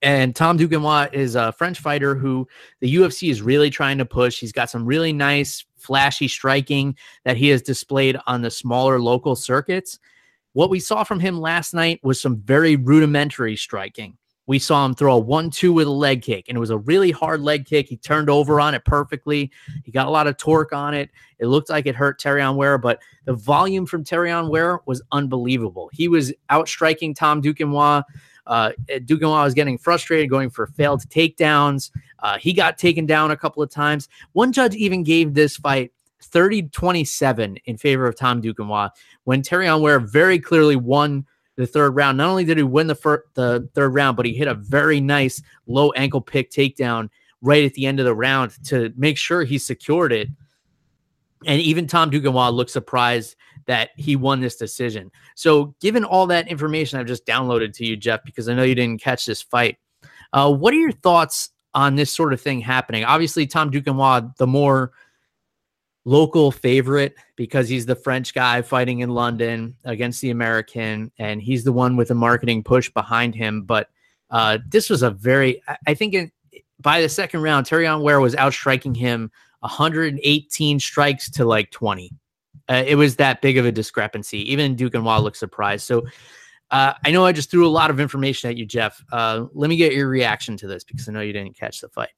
Tom 0.03 0.59
Duquesnoy 0.59 1.13
is 1.13 1.35
a 1.37 1.53
French 1.53 1.79
fighter 1.79 2.15
who 2.15 2.49
the 2.81 2.95
UFC 2.95 3.31
is 3.31 3.41
really 3.41 3.71
trying 3.71 3.99
to 3.99 4.05
push. 4.05 4.41
He's 4.41 4.53
got 4.53 4.71
some 4.71 4.85
really 4.85 5.13
nice, 5.13 5.65
flashy 5.77 6.29
striking 6.29 6.97
that 7.25 7.37
he 7.37 7.49
has 7.49 7.63
displayed 7.63 8.17
on 8.27 8.43
the 8.43 8.51
smaller 8.51 9.01
local 9.01 9.37
circuits. 9.37 9.99
What 10.55 10.71
we 10.71 10.81
saw 10.81 11.05
from 11.05 11.21
him 11.21 11.41
last 11.41 11.73
night 11.73 12.01
was 12.03 12.21
some 12.21 12.37
very 12.39 12.77
rudimentary 12.77 13.57
striking. 13.57 14.19
We 14.47 14.59
saw 14.59 14.85
him 14.85 14.95
throw 14.95 15.15
a 15.15 15.19
one-two 15.19 15.73
with 15.73 15.87
a 15.87 15.91
leg 15.91 16.21
kick, 16.23 16.47
and 16.49 16.57
it 16.57 16.61
was 16.61 16.71
a 16.71 16.79
really 16.79 17.13
hard 17.13 17.41
leg 17.41 17.65
kick. 17.65 17.89
He 17.89 17.97
turned 17.97 18.29
over 18.29 18.61
on 18.61 18.75
it 18.75 18.85
perfectly. 18.85 19.53
He 19.85 19.93
got 19.93 20.09
a 20.09 20.11
lot 20.11 20.27
of 20.27 20.37
torque 20.37 20.73
on 20.73 20.95
it. 20.95 21.11
It 21.39 21.47
looked 21.47 21.71
like 21.71 21.87
it 21.87 21.95
hurt 21.95 22.21
Terrion 22.21 22.57
Ware, 22.57 22.77
but 22.77 23.01
the 23.25 23.35
volume 23.35 23.87
from 23.87 24.03
Terrion 24.05 24.51
Ware 24.51 24.81
was 24.85 25.01
unbelievable. 25.13 25.91
He 25.93 26.09
was 26.09 26.33
outstriking 26.51 27.15
Tom 27.15 27.41
Duquesnoy. 27.41 28.03
Uh, 28.47 28.73
Duquesnoy 28.89 29.45
was 29.45 29.55
getting 29.55 29.79
frustrated, 29.79 30.31
going 30.31 30.51
for 30.51 30.67
failed 30.67 31.03
takedowns. 31.09 31.91
Uh, 32.21 32.39
he 32.39 32.53
got 32.53 32.79
taken 32.79 33.07
down 33.07 33.31
a 33.31 33.37
couple 33.37 33.63
of 33.63 33.71
times. 33.71 34.09
One 34.33 34.53
judge 34.53 34.75
even 34.75 35.03
gave 35.03 35.35
this 35.35 35.57
fight 35.57 35.93
30 36.23 36.69
27 36.69 37.57
in 37.65 37.77
favor 37.77 38.07
of 38.07 38.17
Tom 38.17 38.41
Duquesnoy 38.41 38.91
when 39.25 39.43
Terry 39.43 39.73
Ware 39.75 40.01
very 40.01 40.39
clearly 40.39 40.77
won 40.77 41.27
the 41.57 41.67
third 41.67 41.91
round. 41.91 42.19
Not 42.19 42.31
only 42.31 42.45
did 42.45 42.57
he 42.57 42.63
win 42.63 42.87
the 42.87 42.95
fir- 42.95 43.25
the 43.35 43.69
third 43.75 43.95
round, 43.95 44.17
but 44.17 44.27
he 44.27 44.33
hit 44.33 44.49
a 44.49 44.55
very 44.55 45.01
nice 45.01 45.43
low 45.67 45.91
ankle 45.93 46.21
pick 46.21 46.51
takedown 46.51 47.09
right 47.41 47.65
at 47.65 47.75
the 47.75 47.87
end 47.87 47.99
of 48.01 48.07
the 48.07 48.15
round 48.15 48.53
to 48.65 48.93
make 48.97 49.19
sure 49.19 49.45
he 49.45 49.59
secured 49.59 50.13
it. 50.13 50.29
And 51.45 51.61
even 51.61 51.87
Tom 51.87 52.11
Duquesnoy 52.11 52.53
looked 52.53 52.71
surprised 52.71 53.37
that 53.67 53.91
he 53.97 54.17
won 54.17 54.41
this 54.41 54.57
decision. 54.57 55.11
So, 55.35 55.75
given 55.81 56.05
all 56.05 56.27
that 56.29 56.49
information 56.49 56.99
I've 56.99 57.07
just 57.07 57.27
downloaded 57.27 57.73
to 57.75 57.87
you, 57.87 57.97
Jeff, 57.97 58.25
because 58.25 58.49
I 58.49 58.55
know 58.55 58.63
you 58.63 58.75
didn't 58.75 59.03
catch 59.03 59.27
this 59.27 59.43
fight, 59.43 59.79
uh, 60.33 60.53
what 60.53 60.75
are 60.75 60.79
your 60.79 60.93
thoughts 60.93 61.51
on 61.75 61.95
this 61.95 62.11
sort 62.11 62.33
of 62.33 62.41
thing 62.41 62.61
happening? 62.61 63.05
Obviously, 63.05 63.47
Tom 63.47 63.71
Duquesnoy, 63.71 64.37
the 64.37 64.47
more 64.47 64.93
local 66.05 66.51
favorite 66.51 67.15
because 67.37 67.69
he's 67.69 67.87
the 67.87 67.95
French 67.95 68.35
guy 68.35 68.61
fighting 68.63 69.01
in 69.01 69.11
London 69.11 69.77
against 69.85 70.21
the 70.21 70.31
American, 70.31 71.13
and 71.19 71.41
he's 71.41 71.65
the 71.65 71.73
one 71.73 71.97
with 71.97 72.11
a 72.11 72.15
marketing 72.15 72.63
push 72.63 72.91
behind 72.91 73.35
him. 73.35 73.63
But 73.63 73.89
uh, 74.31 74.59
this 74.69 74.91
was 74.91 75.03
a 75.03 75.11
very, 75.11 75.63
I 75.87 75.95
think, 75.95 76.15
in, 76.15 76.33
by 76.81 77.01
the 77.01 77.09
second 77.09 77.43
round, 77.43 77.67
Terrion 77.67 78.03
Ware 78.03 78.21
was 78.21 78.35
outstriking 78.37 78.95
him 78.95 79.31
118 79.61 80.81
strikes 80.81 81.31
to 81.31 81.45
like 81.45 81.71
20. 81.71 82.11
Uh, 82.73 82.83
it 82.87 82.95
was 82.95 83.17
that 83.17 83.43
big 83.43 83.59
of 83.59 83.67
a 83.67 83.73
discrepancy. 83.73 84.51
Even 84.51 84.75
Duquesnoy 84.75 85.23
looked 85.23 85.37
surprised. 85.37 85.87
So 85.87 86.07
uh, 86.71 86.95
I 87.05 87.11
know 87.11 87.27
I 87.27 87.33
just 87.33 87.51
threw 87.51 87.67
a 87.67 87.69
lot 87.69 87.91
of 87.91 88.01
information 88.01 88.49
at 88.49 88.57
you, 88.57 88.65
Jeff. 88.65 89.05
Uh, 89.13 89.45
let 89.53 89.69
me 89.69 89.77
get 89.77 89.93
your 89.93 90.09
reaction 90.09 90.57
to 90.57 90.67
this 90.67 90.83
because 90.83 91.07
I 91.07 91.13
know 91.13 91.21
you 91.21 91.35
didn't 91.35 91.55
catch 91.55 91.83
the 91.83 91.91
fight. 91.91 92.09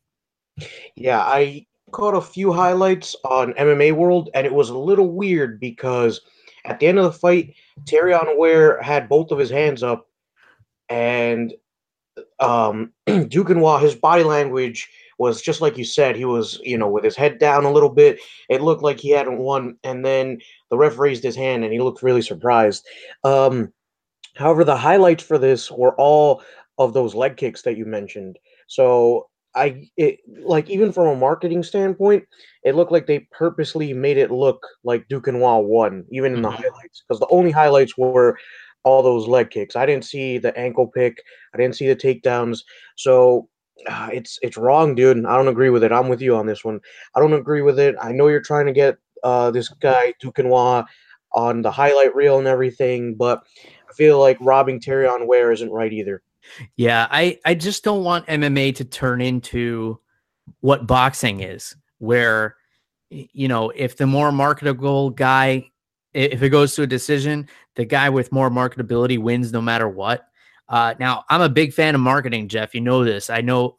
Yeah, 0.94 1.18
I 1.18 1.66
caught 1.90 2.14
a 2.14 2.20
few 2.20 2.52
highlights 2.52 3.16
on 3.24 3.54
MMA 3.54 3.96
World, 3.96 4.30
and 4.32 4.46
it 4.46 4.54
was 4.54 4.70
a 4.70 4.78
little 4.78 5.10
weird 5.10 5.58
because 5.58 6.20
at 6.64 6.78
the 6.78 6.86
end 6.86 6.98
of 6.98 7.04
the 7.04 7.18
fight, 7.18 7.56
Terrion 7.82 8.38
Ware 8.38 8.80
had 8.80 9.08
both 9.08 9.32
of 9.32 9.40
his 9.40 9.50
hands 9.50 9.82
up, 9.82 10.08
and 10.88 11.52
um, 12.38 12.92
Duquesnoy, 13.08 13.82
his 13.82 13.96
body 13.96 14.22
language 14.22 14.88
was 15.18 15.42
just 15.42 15.60
like 15.60 15.78
you 15.78 15.84
said. 15.84 16.16
He 16.16 16.24
was, 16.24 16.60
you 16.62 16.78
know, 16.78 16.88
with 16.88 17.04
his 17.04 17.16
head 17.16 17.38
down 17.38 17.64
a 17.64 17.72
little 17.72 17.88
bit. 17.88 18.20
It 18.48 18.62
looked 18.62 18.82
like 18.82 18.98
he 18.98 19.10
hadn't 19.10 19.38
won, 19.38 19.76
and 19.84 20.04
then 20.04 20.38
the 20.70 20.76
ref 20.76 20.98
raised 20.98 21.22
his 21.22 21.36
hand, 21.36 21.64
and 21.64 21.72
he 21.72 21.80
looked 21.80 22.02
really 22.02 22.22
surprised. 22.22 22.86
Um, 23.22 23.72
however, 24.36 24.64
the 24.64 24.76
highlights 24.76 25.22
for 25.22 25.38
this 25.38 25.70
were 25.70 25.94
all 25.96 26.42
of 26.78 26.92
those 26.92 27.14
leg 27.14 27.36
kicks 27.36 27.62
that 27.62 27.76
you 27.76 27.86
mentioned. 27.86 28.38
So 28.66 29.28
I 29.54 29.88
it 29.96 30.18
like 30.40 30.68
even 30.68 30.92
from 30.92 31.06
a 31.08 31.16
marketing 31.16 31.62
standpoint, 31.62 32.24
it 32.64 32.74
looked 32.74 32.92
like 32.92 33.06
they 33.06 33.20
purposely 33.30 33.92
made 33.92 34.16
it 34.16 34.30
look 34.30 34.66
like 34.82 35.08
Duquesnoy 35.08 35.64
won, 35.64 36.04
even 36.10 36.34
in 36.34 36.42
the 36.42 36.48
mm-hmm. 36.48 36.62
highlights, 36.62 37.02
because 37.06 37.20
the 37.20 37.28
only 37.28 37.50
highlights 37.50 37.96
were 37.96 38.36
all 38.82 39.02
those 39.02 39.28
leg 39.28 39.50
kicks. 39.50 39.76
I 39.76 39.86
didn't 39.86 40.04
see 40.04 40.38
the 40.38 40.56
ankle 40.58 40.88
pick, 40.88 41.22
I 41.54 41.58
didn't 41.58 41.76
see 41.76 41.86
the 41.86 41.96
takedowns. 41.96 42.64
So 42.96 43.48
uh, 43.88 44.08
it's 44.12 44.38
it's 44.42 44.56
wrong, 44.56 44.94
dude. 44.94 45.24
I 45.26 45.36
don't 45.36 45.48
agree 45.48 45.70
with 45.70 45.84
it. 45.84 45.92
I'm 45.92 46.08
with 46.08 46.20
you 46.20 46.36
on 46.36 46.46
this 46.46 46.64
one. 46.64 46.80
I 47.14 47.20
don't 47.20 47.32
agree 47.32 47.62
with 47.62 47.78
it. 47.78 47.96
I 48.00 48.12
know 48.12 48.28
you're 48.28 48.40
trying 48.40 48.66
to 48.66 48.72
get 48.72 48.96
uh, 49.22 49.50
this 49.50 49.68
guy 49.68 50.14
Duquesnoy 50.22 50.84
on 51.32 51.62
the 51.62 51.70
highlight 51.70 52.14
reel 52.14 52.38
and 52.38 52.46
everything, 52.46 53.14
but 53.14 53.42
I 53.88 53.92
feel 53.94 54.20
like 54.20 54.38
robbing 54.40 54.80
Terrion 54.80 55.26
Ware 55.26 55.52
isn't 55.52 55.70
right 55.70 55.92
either. 55.92 56.22
Yeah, 56.76 57.08
I 57.10 57.38
I 57.44 57.54
just 57.54 57.84
don't 57.84 58.04
want 58.04 58.26
MMA 58.26 58.76
to 58.76 58.84
turn 58.84 59.20
into 59.20 59.98
what 60.60 60.86
boxing 60.86 61.40
is, 61.40 61.74
where 61.98 62.56
you 63.10 63.48
know 63.48 63.70
if 63.70 63.96
the 63.96 64.06
more 64.06 64.30
marketable 64.32 65.10
guy, 65.10 65.70
if 66.12 66.42
it 66.42 66.50
goes 66.50 66.74
to 66.76 66.82
a 66.82 66.86
decision, 66.86 67.48
the 67.76 67.84
guy 67.84 68.08
with 68.08 68.32
more 68.32 68.50
marketability 68.50 69.18
wins 69.18 69.52
no 69.52 69.60
matter 69.60 69.88
what. 69.88 70.28
Uh, 70.68 70.94
now, 70.98 71.24
I'm 71.28 71.42
a 71.42 71.48
big 71.48 71.72
fan 71.72 71.94
of 71.94 72.00
marketing, 72.00 72.48
Jeff. 72.48 72.74
You 72.74 72.80
know 72.80 73.04
this. 73.04 73.30
I 73.30 73.40
know 73.40 73.76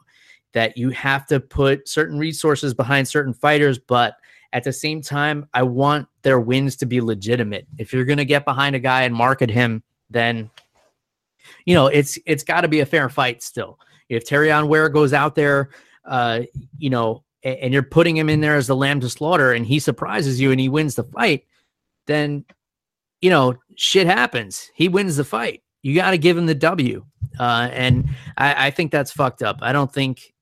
that 0.54 0.78
you 0.78 0.90
have 0.92 1.26
to 1.28 1.40
put 1.40 1.88
certain 1.88 2.18
resources 2.18 2.74
behind 2.74 3.08
certain 3.08 3.34
fighters, 3.34 3.78
but 3.78 4.16
at 4.54 4.64
the 4.64 4.72
same 4.72 5.02
time, 5.02 5.50
I 5.54 5.64
want 5.64 6.08
their 6.22 6.40
wins 6.40 6.78
to 6.78 6.86
be 6.86 7.02
legitimate. 7.02 7.68
If 7.78 7.92
you're 7.92 8.06
going 8.06 8.20
to 8.20 8.26
get 8.26 8.46
behind 8.46 8.74
a 8.74 8.80
guy 8.80 9.04
and 9.04 9.14
market 9.14 9.50
him, 9.50 9.84
then 10.10 10.50
you 11.66 11.76
know 11.76 11.88
it's 11.88 12.18
it's 12.26 12.46
got 12.46 12.62
to 12.62 12.70
be 12.70 12.80
a 12.80 12.86
fair 12.86 13.10
fight 13.10 13.44
still. 13.44 13.78
If 14.08 14.26
Terrion 14.26 14.70
Ware 14.70 14.88
goes 14.88 15.12
out 15.12 15.36
there, 15.36 15.72
uh, 16.06 16.44
you 16.78 16.90
know, 16.90 17.26
and, 17.44 17.58
and 17.58 17.74
you're 17.74 17.84
putting 17.84 18.16
him 18.16 18.30
in 18.30 18.40
there 18.40 18.56
as 18.56 18.68
the 18.68 18.78
lamb 18.78 19.02
to 19.02 19.10
slaughter, 19.10 19.52
and 19.52 19.66
he 19.66 19.78
surprises 19.78 20.40
you 20.40 20.52
and 20.52 20.60
he 20.60 20.70
wins 20.70 20.96
the 20.96 21.04
fight, 21.04 21.44
then 22.08 22.46
you 23.20 23.30
know 23.30 23.56
shit 23.76 24.08
happens. 24.08 24.72
He 24.74 24.88
wins 24.88 25.18
the 25.18 25.26
fight. 25.26 25.64
You 25.86 25.94
got 25.94 26.12
to 26.12 26.18
give 26.18 26.36
him 26.36 26.48
the 26.48 26.56
W, 26.56 27.06
uh, 27.40 27.70
and 27.72 28.10
I, 28.38 28.68
I 28.68 28.72
think 28.72 28.92
that's 28.92 29.12
fucked 29.12 29.44
up. 29.44 29.60
I 29.62 29.72
don't 29.72 29.94
think 29.94 30.34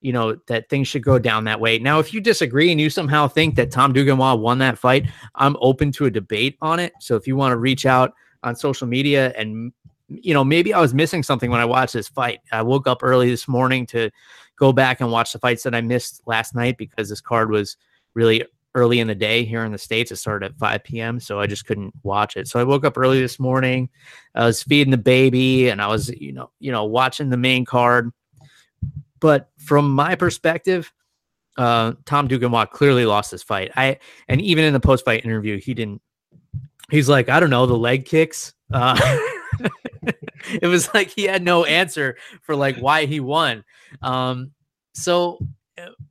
you 0.00 0.14
know 0.14 0.36
that 0.46 0.70
things 0.70 0.88
should 0.88 1.02
go 1.02 1.18
down 1.18 1.44
that 1.44 1.60
way. 1.60 1.78
Now, 1.78 1.98
if 1.98 2.14
you 2.14 2.22
disagree 2.22 2.70
and 2.72 2.80
you 2.80 2.88
somehow 2.88 3.28
think 3.28 3.56
that 3.56 3.70
Tom 3.70 3.92
Duquesnoy 3.92 4.38
won 4.40 4.56
that 4.60 4.78
fight, 4.78 5.06
I'm 5.34 5.58
open 5.60 5.92
to 5.92 6.06
a 6.06 6.10
debate 6.10 6.56
on 6.62 6.80
it. 6.80 6.94
So 7.00 7.16
if 7.16 7.26
you 7.26 7.36
want 7.36 7.52
to 7.52 7.58
reach 7.58 7.84
out 7.84 8.14
on 8.44 8.56
social 8.56 8.86
media 8.86 9.34
and 9.36 9.72
you 10.08 10.32
know, 10.32 10.42
maybe 10.42 10.72
I 10.72 10.80
was 10.80 10.94
missing 10.94 11.22
something 11.22 11.50
when 11.50 11.60
I 11.60 11.66
watched 11.66 11.92
this 11.92 12.08
fight. 12.08 12.40
I 12.50 12.62
woke 12.62 12.86
up 12.86 13.02
early 13.02 13.28
this 13.28 13.46
morning 13.46 13.84
to 13.88 14.10
go 14.56 14.72
back 14.72 15.02
and 15.02 15.12
watch 15.12 15.34
the 15.34 15.38
fights 15.38 15.64
that 15.64 15.74
I 15.74 15.82
missed 15.82 16.22
last 16.24 16.54
night 16.54 16.78
because 16.78 17.10
this 17.10 17.20
card 17.20 17.50
was 17.50 17.76
really 18.14 18.42
early 18.78 19.00
in 19.00 19.08
the 19.08 19.14
day 19.14 19.44
here 19.44 19.64
in 19.64 19.72
the 19.72 19.78
states. 19.78 20.12
It 20.12 20.16
started 20.16 20.52
at 20.52 20.58
5 20.58 20.84
p.m., 20.84 21.20
so 21.20 21.40
I 21.40 21.46
just 21.46 21.66
couldn't 21.66 21.92
watch 22.02 22.36
it. 22.36 22.46
So 22.46 22.60
I 22.60 22.64
woke 22.64 22.84
up 22.84 22.96
early 22.96 23.20
this 23.20 23.40
morning. 23.40 23.88
I 24.34 24.44
was 24.44 24.62
feeding 24.62 24.92
the 24.92 24.96
baby, 24.96 25.68
and 25.68 25.82
I 25.82 25.88
was, 25.88 26.08
you 26.10 26.32
know, 26.32 26.50
you 26.60 26.70
know, 26.70 26.84
watching 26.84 27.30
the 27.30 27.36
main 27.36 27.64
card. 27.64 28.12
But 29.20 29.50
from 29.58 29.90
my 29.90 30.14
perspective, 30.14 30.92
uh, 31.56 31.94
Tom 32.04 32.28
Duquesnoy 32.28 32.70
clearly 32.70 33.04
lost 33.04 33.32
this 33.32 33.42
fight. 33.42 33.72
I 33.76 33.98
and 34.28 34.40
even 34.40 34.64
in 34.64 34.72
the 34.72 34.80
post-fight 34.80 35.24
interview, 35.24 35.58
he 35.58 35.74
didn't. 35.74 36.00
He's 36.90 37.08
like, 37.08 37.28
I 37.28 37.40
don't 37.40 37.50
know, 37.50 37.66
the 37.66 37.76
leg 37.76 38.04
kicks. 38.04 38.54
Uh, 38.72 38.96
it 40.62 40.68
was 40.68 40.92
like 40.94 41.08
he 41.08 41.24
had 41.24 41.42
no 41.42 41.64
answer 41.64 42.16
for 42.42 42.54
like 42.54 42.76
why 42.76 43.06
he 43.06 43.18
won. 43.18 43.64
Um, 44.02 44.52
so 44.94 45.38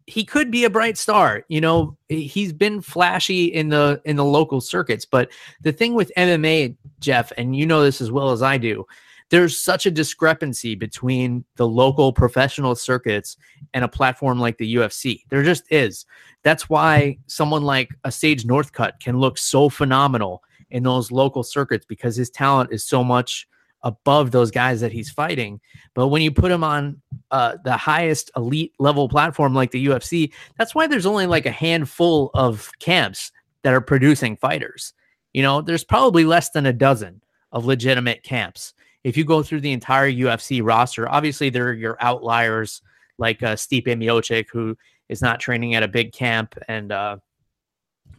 he 0.08 0.24
could 0.24 0.50
be 0.50 0.64
a 0.64 0.70
bright 0.70 0.98
star. 0.98 1.44
You 1.50 1.62
know, 1.62 1.98
he's 2.08 2.54
been 2.54 2.82
flashy 2.82 3.46
in 3.46 3.70
the 3.70 4.02
in 4.06 4.16
the 4.16 4.26
local 4.26 4.62
circuits, 4.62 5.06
but 5.06 5.30
the 5.62 5.74
thing 5.74 5.94
with 5.94 6.12
MMA, 6.18 6.76
Jeff, 7.00 7.32
and 7.38 7.56
you 7.56 7.66
know 7.66 7.84
this 7.84 8.02
as 8.02 8.12
well 8.12 8.32
as 8.32 8.42
I 8.42 8.58
do, 8.58 8.88
there's 9.30 9.60
such 9.60 9.86
a 9.86 9.92
discrepancy 9.92 10.76
between 10.76 11.44
the 11.58 11.68
local 11.68 12.14
professional 12.14 12.74
circuits 12.74 13.36
and 13.74 13.84
a 13.84 13.90
platform 13.90 14.40
like 14.40 14.58
the 14.58 14.76
UFC. 14.76 15.24
There 15.30 15.44
just 15.44 15.66
is. 15.70 16.06
That's 16.42 16.70
why 16.70 17.18
someone 17.28 17.64
like 17.64 17.90
a 18.06 18.12
Sage 18.12 18.46
Northcutt 18.46 19.02
can 19.02 19.20
look 19.20 19.38
so 19.38 19.68
phenomenal 19.68 20.42
in 20.70 20.84
those 20.84 21.12
local 21.12 21.44
circuits 21.44 21.86
because 21.86 22.16
his 22.16 22.30
talent 22.30 22.72
is 22.72 22.86
so 22.86 23.04
much 23.04 23.48
above 23.88 24.32
those 24.32 24.52
guys 24.52 24.82
that 24.82 24.92
he's 24.92 25.10
fighting. 25.10 25.62
But 25.94 26.10
when 26.10 26.22
you 26.22 26.30
put 26.30 26.52
him 26.52 26.62
on 26.62 27.02
uh, 27.32 27.56
the 27.64 27.78
highest 27.78 28.30
elite 28.36 28.74
level 28.80 29.08
platform 29.08 29.56
like 29.56 29.72
the 29.72 29.88
UFC, 29.88 30.34
that's 30.58 30.76
why 30.76 30.88
there's 30.88 31.06
only 31.06 31.26
like 31.26 31.46
a 31.46 31.52
handful 31.52 32.30
of 32.34 32.70
camps 32.80 33.32
that 33.64 33.74
are 33.74 33.80
producing 33.80 34.36
fighters. 34.36 34.94
You 35.34 35.42
know, 35.42 35.62
there's 35.62 35.86
probably 35.86 36.26
less 36.26 36.50
than 36.50 36.66
a 36.66 36.74
dozen 36.74 37.22
of 37.54 37.66
legitimate 37.66 38.24
camps. 38.24 38.74
If 39.06 39.16
you 39.16 39.24
go 39.24 39.42
through 39.42 39.62
the 39.62 39.72
entire 39.72 40.12
UFC 40.12 40.62
roster, 40.62 41.08
obviously 41.08 41.50
there 41.50 41.70
are 41.70 41.74
your 41.74 41.96
outliers 42.02 42.82
like 43.18 43.42
uh, 43.42 43.56
Stipe 43.56 43.86
Miocic, 43.86 44.48
who 44.52 44.78
is 45.08 45.22
not 45.22 45.40
training 45.40 45.76
at 45.76 45.84
a 45.84 45.88
big 45.88 46.12
camp, 46.12 46.56
and 46.68 46.92
uh, 46.92 47.18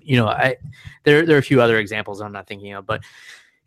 you 0.01 0.17
know, 0.17 0.29
I 0.29 0.57
there 1.05 1.27
there 1.27 1.37
are 1.37 1.41
a 1.41 1.43
few 1.43 1.61
other 1.61 1.79
examples 1.79 2.23
I'm 2.23 2.33
not 2.33 2.47
thinking 2.47 2.73
of, 2.73 2.87
but 2.87 3.03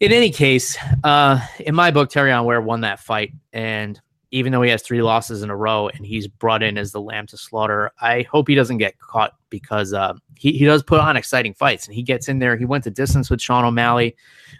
in 0.01 0.11
any 0.11 0.31
case, 0.31 0.77
uh, 1.03 1.39
in 1.59 1.75
my 1.75 1.91
book, 1.91 2.11
Terrion 2.11 2.43
Ware 2.43 2.59
won 2.59 2.81
that 2.81 2.99
fight, 2.99 3.33
and 3.53 4.01
even 4.31 4.51
though 4.51 4.63
he 4.63 4.71
has 4.71 4.81
three 4.81 5.03
losses 5.03 5.43
in 5.43 5.51
a 5.51 5.55
row 5.55 5.89
and 5.89 6.05
he's 6.05 6.27
brought 6.27 6.63
in 6.63 6.77
as 6.77 6.91
the 6.91 6.99
lamb 6.99 7.27
to 7.27 7.37
slaughter, 7.37 7.91
I 8.01 8.23
hope 8.23 8.47
he 8.47 8.55
doesn't 8.55 8.79
get 8.79 8.97
caught 8.97 9.33
because 9.51 9.93
uh, 9.93 10.13
he 10.35 10.53
he 10.53 10.65
does 10.65 10.81
put 10.81 10.99
on 10.99 11.17
exciting 11.17 11.53
fights 11.53 11.85
and 11.85 11.93
he 11.93 12.01
gets 12.01 12.27
in 12.29 12.39
there. 12.39 12.57
He 12.57 12.65
went 12.65 12.83
the 12.83 12.91
distance 12.91 13.29
with 13.29 13.41
Sean 13.41 13.63
O'Malley, 13.63 14.15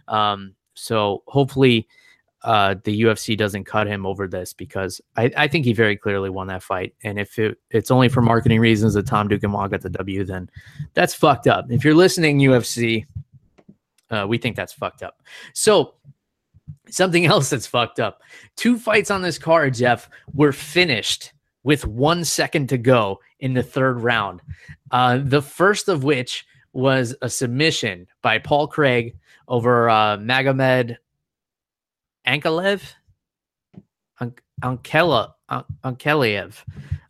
um, 0.07 0.53
so 0.75 1.23
hopefully 1.25 1.87
uh, 2.43 2.75
the 2.83 3.01
UFC 3.01 3.35
doesn't 3.35 3.63
cut 3.63 3.87
him 3.87 4.05
over 4.05 4.27
this 4.27 4.53
because 4.53 5.01
I, 5.17 5.31
I 5.35 5.47
think 5.47 5.65
he 5.65 5.73
very 5.73 5.97
clearly 5.97 6.29
won 6.29 6.47
that 6.47 6.61
fight. 6.61 6.93
And 7.03 7.19
if 7.19 7.39
it, 7.39 7.57
it's 7.71 7.89
only 7.89 8.09
for 8.09 8.21
marketing 8.21 8.59
reasons 8.59 8.93
that 8.93 9.07
Tom 9.07 9.27
Duquesnoy 9.27 9.71
got 9.71 9.81
the 9.81 9.89
W, 9.89 10.23
then 10.23 10.49
that's 10.93 11.15
fucked 11.15 11.47
up. 11.47 11.71
If 11.71 11.83
you're 11.83 11.95
listening, 11.95 12.39
UFC, 12.39 13.05
uh, 14.11 14.25
we 14.27 14.37
think 14.37 14.55
that's 14.55 14.73
fucked 14.73 15.03
up. 15.03 15.21
So, 15.53 15.95
something 16.89 17.25
else 17.33 17.49
that's 17.49 17.67
fucked 17.67 17.99
up. 17.99 18.21
Two 18.55 18.77
fights 18.77 19.09
on 19.11 19.21
this 19.21 19.37
card, 19.37 19.73
Jeff, 19.73 20.09
were 20.33 20.51
finished 20.51 21.33
with 21.63 21.85
one 21.85 22.23
second 22.23 22.69
to 22.69 22.77
go 22.77 23.19
in 23.39 23.53
the 23.53 23.63
third 23.63 24.01
round. 24.01 24.41
Uh, 24.91 25.19
the 25.23 25.41
first 25.41 25.87
of 25.87 26.03
which 26.03 26.45
was 26.73 27.15
a 27.21 27.29
submission 27.29 28.07
by 28.21 28.39
Paul 28.39 28.67
Craig 28.67 29.15
over 29.47 29.89
uh, 29.89 30.17
Magomed 30.17 30.97
Ankalev. 32.27 32.81
Ankela 34.63 35.33
Ankeliev. 35.83 36.55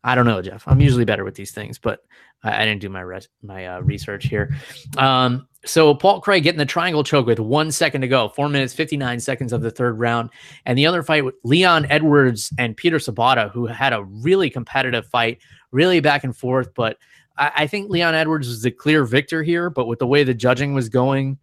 I 0.03 0.15
don't 0.15 0.25
know, 0.25 0.41
Jeff. 0.41 0.67
I'm 0.67 0.81
usually 0.81 1.05
better 1.05 1.24
with 1.24 1.36
these 1.36 1.51
things, 1.51 1.77
but 1.77 2.03
I, 2.43 2.62
I 2.62 2.65
didn't 2.65 2.81
do 2.81 2.89
my 2.89 3.01
res- 3.01 3.29
my 3.41 3.67
uh, 3.67 3.79
research 3.81 4.27
here. 4.27 4.55
Um, 4.98 5.48
so 5.63 5.93
Paul 5.93 6.21
Craig 6.21 6.43
getting 6.43 6.57
the 6.57 6.65
triangle 6.65 7.03
choke 7.03 7.27
with 7.27 7.39
one 7.39 7.71
second 7.71 8.01
to 8.01 8.07
go, 8.07 8.29
four 8.29 8.50
minutes, 8.50 8.74
59 8.74 9.19
seconds 9.19 9.53
of 9.53 9.62
the 9.62 9.69
third 9.69 10.00
round. 10.00 10.31
And 10.65 10.77
the 10.77 10.88
other 10.88 11.03
fight 11.03 11.24
with 11.24 11.36
Leon 11.43 11.86
Edwards 11.89 12.51
and 12.57 12.75
Peter 12.75 12.98
Sobotta, 12.98 13.51
who 13.51 13.67
had 13.67 13.93
a 13.93 14.03
really 14.03 14.50
competitive 14.50 15.05
fight, 15.05 15.39
really 15.71 16.00
back 16.00 16.24
and 16.24 16.36
forth. 16.36 16.74
But 16.74 16.98
I, 17.38 17.51
I 17.57 17.67
think 17.67 17.91
Leon 17.91 18.15
Edwards 18.15 18.48
was 18.48 18.63
the 18.63 18.71
clear 18.71 19.05
victor 19.05 19.43
here. 19.43 19.69
But 19.69 19.86
with 19.86 20.00
the 20.00 20.07
way 20.07 20.24
the 20.24 20.33
judging 20.33 20.74
was 20.74 20.89
going, 20.89 21.38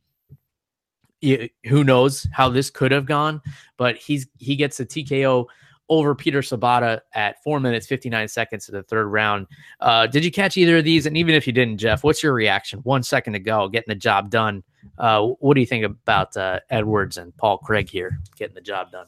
who 1.21 1.85
knows 1.85 2.27
how 2.33 2.49
this 2.49 2.71
could 2.71 2.91
have 2.91 3.07
gone? 3.07 3.41
But 3.77 3.97
he's 3.97 4.27
he 4.39 4.57
gets 4.57 4.81
a 4.81 4.87
TKO 4.87 5.47
over 5.89 6.15
Peter 6.15 6.41
Sobotta 6.41 7.01
at 7.15 7.43
four 7.43 7.61
minutes, 7.61 7.87
59 7.87 8.29
seconds 8.29 8.69
of 8.69 8.75
the 8.75 8.83
third 8.83 9.07
round. 9.07 9.47
Uh, 9.81 10.07
did 10.07 10.25
you 10.25 10.31
catch 10.31 10.57
either 10.57 10.79
of 10.79 10.85
these? 10.85 11.07
And 11.07 11.17
even 11.17 11.35
if 11.35 11.47
you 11.47 11.53
didn't, 11.53 11.79
Jeff, 11.79 12.05
what's 12.05 12.23
your 12.23 12.33
reaction? 12.33 12.81
One 12.81 13.03
second 13.03 13.33
to 13.35 13.39
go, 13.39 13.69
getting 13.69 13.91
the 13.91 13.95
job 13.95 14.31
done. 14.31 14.63
Uh, 14.99 15.29
what 15.41 15.55
do 15.55 15.61
you 15.61 15.67
think 15.67 15.85
about 15.85 16.37
uh, 16.37 16.61
Edwards 16.71 17.17
and 17.17 17.37
Paul 17.37 17.59
Craig 17.59 17.89
here 17.89 18.21
getting 18.37 18.55
the 18.55 18.61
job 18.61 18.93
done? 18.93 19.07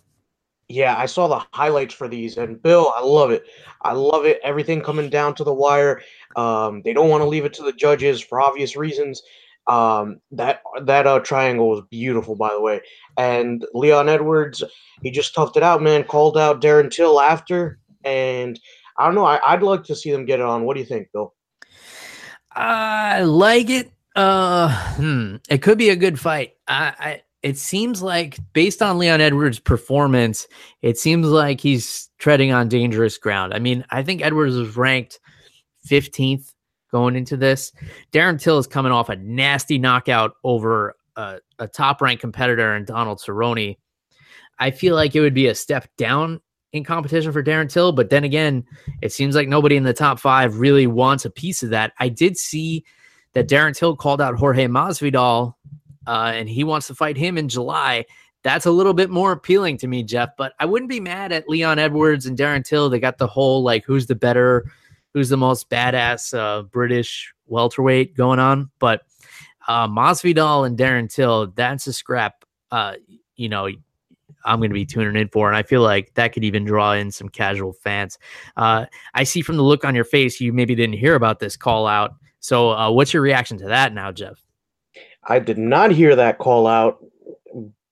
Yeah, 0.69 0.97
I 0.97 1.07
saw 1.07 1.27
the 1.27 1.45
highlights 1.53 1.95
for 1.95 2.07
these, 2.07 2.37
and 2.37 2.63
Bill, 2.63 2.93
I 2.95 3.03
love 3.03 3.33
it. 3.33 3.45
I 3.83 3.93
love 3.93 4.25
it. 4.25 4.39
Everything 4.45 4.81
coming 4.81 5.11
down 5.11 5.35
to 5.35 5.45
the 5.45 5.53
wire. 5.53 6.01
Um, 6.37 6.81
they 6.83 6.93
don't 6.93 7.09
want 7.09 7.23
to 7.23 7.29
leave 7.29 7.45
it 7.45 7.53
to 7.55 7.65
the 7.65 7.73
judges 7.73 8.21
for 8.21 8.41
obvious 8.41 8.77
reasons. 8.77 9.21
Um, 9.67 10.21
that 10.33 10.63
that 10.83 11.07
uh, 11.07 11.21
triangle 11.21 11.69
was 11.69 11.83
beautiful, 11.91 12.35
by 12.35 12.51
the 12.51 12.61
way. 12.61 12.81
And 13.17 13.65
Leon 13.75 14.09
Edwards, 14.09 14.65
he 15.03 15.11
just 15.11 15.35
toughed 15.35 15.57
it 15.57 15.63
out, 15.63 15.83
man. 15.83 16.05
Called 16.05 16.37
out 16.37 16.61
Darren 16.61 16.91
Till 16.91 17.21
after, 17.21 17.79
and 18.05 18.59
I 18.97 19.07
don't 19.07 19.15
know. 19.15 19.25
I, 19.25 19.55
would 19.55 19.63
like 19.63 19.85
to 19.85 19.97
see 19.97 20.11
them 20.11 20.25
get 20.25 20.41
it 20.41 20.47
on. 20.47 20.65
What 20.65 20.75
do 20.75 20.81
you 20.81 20.87
think, 20.87 21.09
Bill? 21.13 21.35
I 22.53 23.23
like 23.23 23.71
it. 23.71 23.93
Uh, 24.17 24.69
hmm, 24.95 25.37
it 25.49 25.63
could 25.63 25.79
be 25.79 25.91
a 25.91 25.97
good 25.97 26.19
fight. 26.19 26.55
I, 26.67 26.95
I 26.99 27.23
it 27.43 27.57
seems 27.57 28.03
like 28.03 28.39
based 28.53 28.83
on 28.83 28.99
Leon 28.99 29.21
Edwards' 29.21 29.59
performance, 29.59 30.47
it 30.83 30.99
seems 30.99 31.27
like 31.27 31.61
he's 31.61 32.11
treading 32.19 32.53
on 32.53 32.69
dangerous 32.69 33.17
ground. 33.17 33.55
I 33.55 33.59
mean, 33.59 33.85
I 33.91 34.03
think 34.03 34.23
Edwards 34.23 34.57
was 34.57 34.77
ranked 34.77 35.21
15th 35.89 36.53
going 36.91 37.17
into 37.17 37.37
this. 37.37 37.73
Darren 38.13 38.41
Till 38.41 38.59
is 38.59 38.67
coming 38.67 38.93
off 38.93 39.09
a 39.09 39.17
nasty 39.17 39.79
knockout 39.79 40.33
over 40.45 40.97
a, 41.17 41.39
a 41.59 41.69
top 41.69 42.01
ranked 42.01 42.21
competitor 42.21 42.75
in 42.75 42.85
Donald 42.85 43.19
Cerrone. 43.19 43.77
I 44.59 44.71
feel 44.71 44.95
like 44.95 45.15
it 45.15 45.21
would 45.21 45.35
be 45.35 45.47
a 45.47 45.55
step 45.55 45.89
down 45.97 46.41
in 46.73 46.85
competition 46.85 47.33
for 47.33 47.43
Darren 47.43 47.71
Till, 47.71 47.93
but 47.93 48.11
then 48.11 48.25
again, 48.25 48.65
it 49.03 49.13
seems 49.13 49.35
like 49.35 49.49
nobody 49.49 49.77
in 49.77 49.83
the 49.83 49.93
top 49.93 50.21
five 50.21 50.59
really 50.59 50.87
wants 50.87 51.25
a 51.25 51.31
piece 51.31 51.63
of 51.63 51.71
that. 51.71 51.93
I 51.99 52.09
did 52.09 52.37
see 52.37 52.85
that 53.33 53.49
Darren 53.49 53.77
Till 53.77 53.97
called 53.97 54.21
out 54.21 54.37
Jorge 54.37 54.67
Masvidal, 54.67 55.55
uh, 56.07 56.33
and 56.35 56.49
he 56.49 56.65
wants 56.65 56.87
to 56.89 56.95
fight 56.95 57.17
him 57.17 57.39
in 57.39 57.49
July. 57.49 58.05
That's 58.43 58.67
a 58.67 58.71
little 58.71 58.95
bit 58.95 59.11
more 59.11 59.33
appealing 59.33 59.79
to 59.79 59.87
me, 59.87 60.03
Jeff. 60.03 60.31
But 60.37 60.53
I 60.59 60.65
wouldn't 60.65 60.89
be 60.89 61.01
mad 61.01 61.33
at 61.33 61.49
Leon 61.49 61.79
Edwards 61.79 62.27
and 62.27 62.39
Darren 62.39 62.65
Till. 62.65 62.89
They 62.89 63.01
got 63.01 63.19
the 63.19 63.27
whole 63.27 63.63
like 63.63 63.85
who's 63.85 64.07
the 64.07 64.15
better 64.15 64.71
who's 65.15 65.29
the 65.29 65.37
most 65.37 65.69
badass 65.71 66.37
uh, 66.37 66.63
British 66.63 67.33
welterweight 67.47 68.17
going 68.17 68.39
on. 68.39 68.71
But 68.79 69.03
uh, 69.69 69.89
Masvidal 69.89 70.67
and 70.67 70.79
Darren 70.79 71.13
Till, 71.13 71.49
that's 71.49 71.87
a 71.87 71.93
scrap. 71.93 72.45
Uh, 72.71 72.95
you 73.37 73.49
know, 73.49 73.69
I'm 74.45 74.59
going 74.59 74.71
to 74.71 74.75
be 74.75 74.87
tuning 74.87 75.21
in 75.21 75.29
for, 75.29 75.49
and 75.49 75.57
I 75.57 75.63
feel 75.63 75.83
like 75.83 76.15
that 76.15 76.33
could 76.33 76.45
even 76.45 76.65
draw 76.65 76.93
in 76.93 77.11
some 77.11 77.29
casual 77.29 77.73
fans. 77.73 78.19
Uh, 78.57 78.87
I 79.15 79.25
see 79.25 79.43
from 79.43 79.57
the 79.57 79.63
look 79.63 79.85
on 79.85 79.95
your 79.95 80.05
face, 80.05 80.41
you 80.41 80.53
maybe 80.53 80.75
didn't 80.75 80.97
hear 80.97 81.15
about 81.15 81.41
this 81.41 81.57
call 81.57 81.87
out. 81.87 82.15
So, 82.41 82.71
uh, 82.71 82.91
what's 82.91 83.13
your 83.13 83.23
reaction 83.23 83.59
to 83.59 83.67
that 83.67 83.93
now, 83.93 84.13
Jeff? 84.13 84.43
I 85.25 85.39
did 85.39 85.59
not 85.59 85.91
hear 85.91 86.17
that 86.17 86.39
call 86.39 86.67
out. 86.67 87.05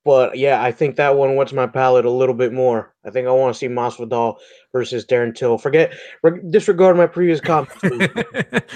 But 0.05 0.39
yeah, 0.39 0.63
I 0.63 0.73
think 0.73 0.97
that 0.97 1.17
one 1.17 1.35
went 1.35 1.51
to 1.51 1.57
my 1.57 1.67
palate 1.67 2.05
a 2.05 2.11
little 2.11 2.35
bit 2.35 2.53
more. 2.53 2.95
I 3.05 3.11
think 3.11 3.27
I 3.27 3.31
want 3.33 3.55
to 3.55 3.59
see 3.59 3.69
Masvidal 3.69 4.37
versus 4.73 5.05
Darren 5.05 5.35
Till. 5.35 5.59
Forget, 5.59 5.93
re- 6.23 6.41
disregard 6.51 6.97
my 6.97 7.07
previous 7.07 7.41
comments. 7.41 7.75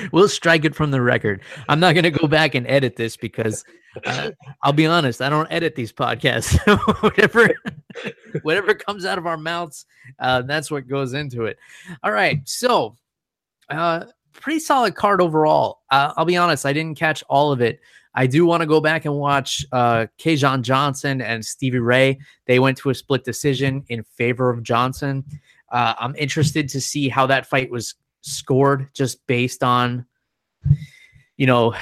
we'll 0.12 0.28
strike 0.28 0.64
it 0.64 0.74
from 0.74 0.90
the 0.90 1.00
record. 1.00 1.40
I'm 1.68 1.80
not 1.80 1.94
going 1.94 2.04
to 2.04 2.10
go 2.10 2.26
back 2.26 2.54
and 2.54 2.66
edit 2.66 2.96
this 2.96 3.16
because 3.16 3.64
uh, 4.04 4.32
I'll 4.62 4.72
be 4.72 4.86
honest, 4.86 5.22
I 5.22 5.30
don't 5.30 5.50
edit 5.50 5.74
these 5.74 5.92
podcasts. 5.92 6.58
whatever, 7.02 7.48
whatever 8.42 8.74
comes 8.74 9.04
out 9.04 9.18
of 9.18 9.26
our 9.26 9.38
mouths, 9.38 9.86
uh, 10.18 10.42
that's 10.42 10.70
what 10.70 10.88
goes 10.88 11.14
into 11.14 11.44
it. 11.44 11.56
All 12.02 12.12
right, 12.12 12.40
so 12.44 12.96
uh, 13.70 14.04
pretty 14.32 14.60
solid 14.60 14.94
card 14.96 15.20
overall. 15.20 15.80
Uh, 15.90 16.12
I'll 16.16 16.24
be 16.24 16.36
honest, 16.36 16.66
I 16.66 16.72
didn't 16.72 16.98
catch 16.98 17.22
all 17.28 17.52
of 17.52 17.60
it. 17.60 17.80
I 18.14 18.26
do 18.26 18.44
want 18.44 18.60
to 18.60 18.66
go 18.66 18.80
back 18.80 19.04
and 19.04 19.14
watch 19.14 19.64
uh, 19.72 20.06
Kajan 20.18 20.62
Johnson 20.62 21.20
and 21.20 21.44
Stevie 21.44 21.78
Ray. 21.78 22.18
They 22.46 22.58
went 22.58 22.76
to 22.78 22.90
a 22.90 22.94
split 22.94 23.24
decision 23.24 23.84
in 23.88 24.02
favor 24.02 24.50
of 24.50 24.62
Johnson. 24.62 25.24
Uh, 25.70 25.94
I'm 25.98 26.14
interested 26.16 26.68
to 26.70 26.80
see 26.80 27.08
how 27.08 27.26
that 27.26 27.46
fight 27.46 27.70
was 27.70 27.94
scored, 28.20 28.88
just 28.92 29.26
based 29.26 29.62
on, 29.62 30.04
you 31.36 31.46
know, 31.46 31.74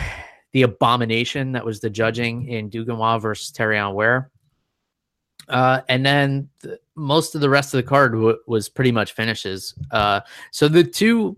the 0.53 0.62
abomination 0.62 1.53
that 1.53 1.64
was 1.64 1.81
the 1.81 1.90
judging 1.90 2.49
in 2.49 2.71
Duguay 2.71 3.21
versus 3.21 3.53
Terrion 3.53 3.95
Ware. 3.95 4.31
Uh, 5.49 5.81
and 5.88 6.07
then 6.07 6.49
the, 6.61 6.79
most 6.95 7.35
of 7.35 7.40
the 7.40 7.51
rest 7.51 7.75
of 7.75 7.79
the 7.79 7.88
card 7.88 8.12
w- 8.12 8.38
was 8.47 8.69
pretty 8.69 8.93
much 8.93 9.12
finishes. 9.12 9.75
Uh, 9.90 10.21
so 10.53 10.69
the 10.69 10.85
two, 10.85 11.37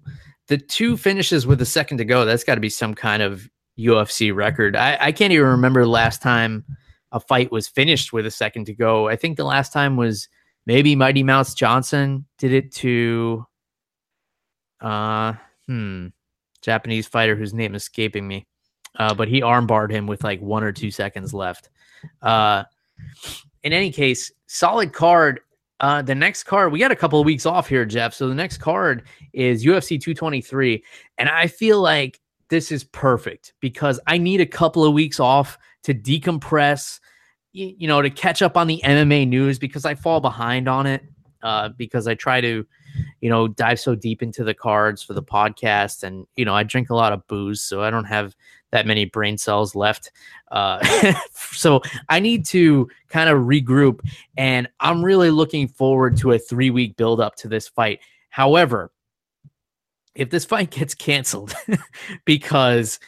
the 0.49 0.59
two 0.59 0.99
finishes 0.99 1.47
with 1.47 1.63
a 1.63 1.67
second 1.67 1.97
to 1.97 2.05
go, 2.05 2.27
that's 2.27 2.45
got 2.45 2.57
to 2.57 2.61
be 2.61 2.69
some 2.69 2.95
kind 2.95 3.23
of 3.23 3.49
UFC 3.79 4.35
record. 4.35 4.77
I, 4.77 4.99
I 5.01 5.13
can't 5.13 5.33
even 5.33 5.47
remember 5.47 5.83
the 5.83 5.89
last 5.89 6.23
time 6.23 6.65
a 7.13 7.21
fight 7.21 7.53
was 7.53 7.69
finished 7.69 8.13
with 8.13 8.27
a 8.27 8.31
second 8.31 8.67
to 8.67 8.75
go. 8.75 9.09
I 9.09 9.17
think 9.17 9.37
the 9.37 9.45
last 9.45 9.73
time 9.73 9.97
was 9.97 10.29
maybe 10.67 10.97
Mighty 10.97 11.23
Mouse 11.23 11.55
Johnson 11.55 12.27
did 12.39 12.53
it 12.53 12.73
to 12.73 13.47
uh 14.81 15.35
hmm 15.67 16.09
Japanese 16.63 17.07
fighter 17.07 17.37
whose 17.37 17.55
name 17.55 17.75
is 17.75 17.83
escaping 17.83 18.27
me. 18.27 18.47
Uh, 18.99 19.15
but 19.15 19.29
he 19.29 19.41
armbarred 19.41 19.91
him 19.91 20.07
with 20.07 20.23
like 20.25 20.41
one 20.41 20.63
or 20.63 20.73
two 20.73 20.91
seconds 20.91 21.33
left. 21.35 21.71
Uh, 22.21 22.65
in 23.63 23.73
any 23.73 23.91
case, 23.91 24.33
solid 24.47 24.93
card. 24.93 25.41
Uh, 25.81 26.01
the 26.01 26.15
next 26.15 26.45
card, 26.45 26.71
we 26.71 26.79
got 26.79 26.93
a 26.93 26.97
couple 26.97 27.19
of 27.19 27.27
weeks 27.27 27.47
off 27.47 27.69
here, 27.69 27.85
Jeff. 27.85 28.15
So 28.15 28.29
the 28.29 28.35
next 28.35 28.59
card 28.59 29.05
is 29.33 29.65
UFC 29.65 30.01
223. 30.01 30.85
And 31.19 31.29
I 31.29 31.49
feel 31.49 31.81
like 31.81 32.21
this 32.53 32.71
is 32.71 32.85
perfect 32.85 33.55
because 33.61 33.99
I 34.07 34.19
need 34.19 34.43
a 34.43 34.47
couple 34.47 34.85
of 34.85 34.93
weeks 34.93 35.19
off 35.19 35.59
to 35.85 35.95
decompress, 35.95 37.01
you, 37.53 37.75
you 37.79 37.89
know, 37.89 38.03
to 38.03 38.11
catch 38.11 38.43
up 38.43 38.59
on 38.59 38.67
the 38.67 38.79
MMA 38.85 39.27
news 39.27 39.59
because 39.59 39.87
I 39.87 39.95
fall 39.95 40.21
behind 40.21 40.69
on 40.69 40.87
it. 40.87 41.03
Uh, 41.43 41.71
because 41.71 42.07
I 42.07 42.15
try 42.15 42.41
to, 42.41 42.65
you 43.21 43.29
know, 43.29 43.49
dive 43.49 43.81
so 43.81 43.97
deep 43.97 44.23
into 44.23 44.45
the 44.45 44.55
cards 44.55 45.03
for 45.03 45.13
the 45.13 45.23
podcast, 45.23 46.05
and 46.05 46.25
you 46.37 46.45
know, 46.45 46.55
I 46.55 46.63
drink 46.63 46.91
a 46.91 46.95
lot 46.95 47.13
of 47.13 47.27
booze, 47.27 47.61
so 47.61 47.83
I 47.83 47.91
don't 47.91 48.05
have 48.05 48.37
that 48.71 48.87
many 48.87 49.07
brain 49.07 49.37
cells 49.37 49.75
left. 49.75 50.13
Uh, 50.53 51.13
so 51.33 51.83
I 52.09 52.21
need 52.21 52.47
to 52.47 52.89
kind 53.09 53.29
of 53.29 53.39
regroup, 53.39 53.99
and 54.37 54.69
I'm 54.79 55.03
really 55.03 55.31
looking 55.31 55.67
forward 55.67 56.17
to 56.19 56.31
a 56.31 56.39
three 56.39 56.71
week 56.71 56.97
build 56.97 57.21
up 57.21 57.35
to 57.37 57.49
this 57.49 57.67
fight. 57.67 57.99
However, 58.29 58.93
if 60.15 60.31
this 60.31 60.45
fight 60.45 60.71
gets 60.71 60.95
canceled 60.95 61.55
because 62.25 62.99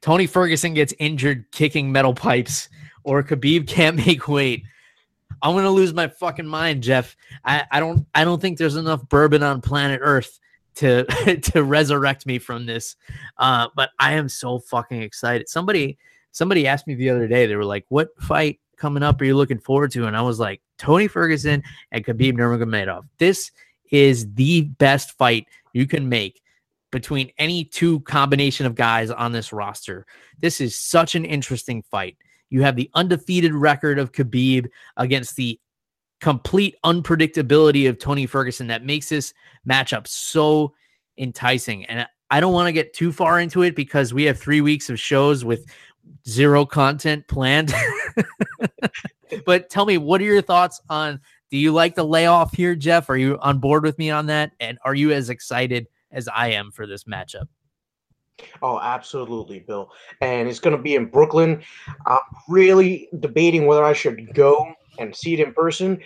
Tony 0.00 0.26
Ferguson 0.26 0.74
gets 0.74 0.94
injured 0.98 1.50
kicking 1.52 1.92
metal 1.92 2.14
pipes 2.14 2.68
or 3.04 3.22
Khabib 3.22 3.66
can't 3.66 3.96
make 3.96 4.28
weight, 4.28 4.64
I'm 5.42 5.54
gonna 5.54 5.70
lose 5.70 5.92
my 5.92 6.08
fucking 6.08 6.46
mind, 6.46 6.82
Jeff. 6.82 7.16
I, 7.44 7.64
I 7.70 7.80
don't 7.80 8.06
I 8.14 8.24
don't 8.24 8.40
think 8.40 8.58
there's 8.58 8.76
enough 8.76 9.08
bourbon 9.08 9.42
on 9.42 9.60
planet 9.60 10.00
Earth 10.02 10.38
to 10.76 11.04
to 11.52 11.62
resurrect 11.62 12.26
me 12.26 12.38
from 12.38 12.66
this. 12.66 12.96
Uh, 13.38 13.68
but 13.74 13.90
I 13.98 14.14
am 14.14 14.28
so 14.28 14.58
fucking 14.58 15.02
excited. 15.02 15.48
Somebody 15.48 15.98
somebody 16.30 16.66
asked 16.66 16.86
me 16.86 16.94
the 16.94 17.10
other 17.10 17.28
day, 17.28 17.46
they 17.46 17.56
were 17.56 17.64
like, 17.64 17.84
What 17.88 18.08
fight 18.20 18.60
coming 18.76 19.02
up 19.02 19.20
are 19.20 19.24
you 19.24 19.36
looking 19.36 19.58
forward 19.58 19.92
to? 19.92 20.06
And 20.06 20.16
I 20.16 20.22
was 20.22 20.38
like, 20.38 20.60
Tony 20.78 21.08
Ferguson 21.08 21.62
and 21.92 22.04
Khabib 22.04 22.34
Nurmagomedov. 22.34 23.04
This 23.18 23.50
is 23.90 24.32
the 24.34 24.62
best 24.62 25.16
fight 25.18 25.46
you 25.72 25.86
can 25.86 26.08
make 26.08 26.40
between 26.90 27.30
any 27.38 27.64
two 27.64 28.00
combination 28.00 28.66
of 28.66 28.74
guys 28.74 29.10
on 29.10 29.32
this 29.32 29.52
roster. 29.52 30.06
This 30.38 30.60
is 30.60 30.78
such 30.78 31.14
an 31.14 31.24
interesting 31.24 31.82
fight. 31.82 32.16
You 32.50 32.62
have 32.62 32.76
the 32.76 32.90
undefeated 32.94 33.54
record 33.54 33.98
of 33.98 34.12
Khabib 34.12 34.68
against 34.96 35.36
the 35.36 35.58
complete 36.20 36.76
unpredictability 36.84 37.88
of 37.88 37.98
Tony 37.98 38.26
Ferguson 38.26 38.68
that 38.68 38.84
makes 38.84 39.08
this 39.08 39.32
matchup 39.68 40.06
so 40.06 40.74
enticing. 41.18 41.84
And 41.86 42.06
I 42.30 42.40
don't 42.40 42.52
want 42.52 42.68
to 42.68 42.72
get 42.72 42.94
too 42.94 43.10
far 43.10 43.40
into 43.40 43.62
it 43.62 43.74
because 43.74 44.14
we 44.14 44.24
have 44.24 44.38
three 44.38 44.60
weeks 44.60 44.88
of 44.88 45.00
shows 45.00 45.44
with 45.44 45.66
zero 46.28 46.64
content 46.64 47.26
planned. 47.26 47.74
but 49.46 49.68
tell 49.68 49.86
me, 49.86 49.98
what 49.98 50.20
are 50.20 50.24
your 50.24 50.42
thoughts 50.42 50.80
on? 50.88 51.20
Do 51.52 51.58
you 51.58 51.70
like 51.70 51.94
the 51.94 52.02
layoff 52.02 52.54
here, 52.54 52.74
Jeff? 52.74 53.10
Are 53.10 53.16
you 53.18 53.38
on 53.42 53.58
board 53.58 53.84
with 53.84 53.98
me 53.98 54.08
on 54.08 54.24
that? 54.28 54.52
And 54.58 54.78
are 54.86 54.94
you 54.94 55.12
as 55.12 55.28
excited 55.28 55.86
as 56.10 56.26
I 56.26 56.48
am 56.52 56.70
for 56.70 56.86
this 56.86 57.04
matchup? 57.04 57.46
Oh, 58.62 58.80
absolutely, 58.80 59.58
Bill. 59.58 59.90
And 60.22 60.48
it's 60.48 60.60
going 60.60 60.74
to 60.74 60.82
be 60.82 60.94
in 60.94 61.10
Brooklyn. 61.10 61.62
I'm 62.06 62.20
really 62.48 63.10
debating 63.20 63.66
whether 63.66 63.84
I 63.84 63.92
should 63.92 64.32
go 64.32 64.72
and 64.98 65.14
see 65.14 65.34
it 65.34 65.40
in 65.40 65.52
person, 65.52 66.00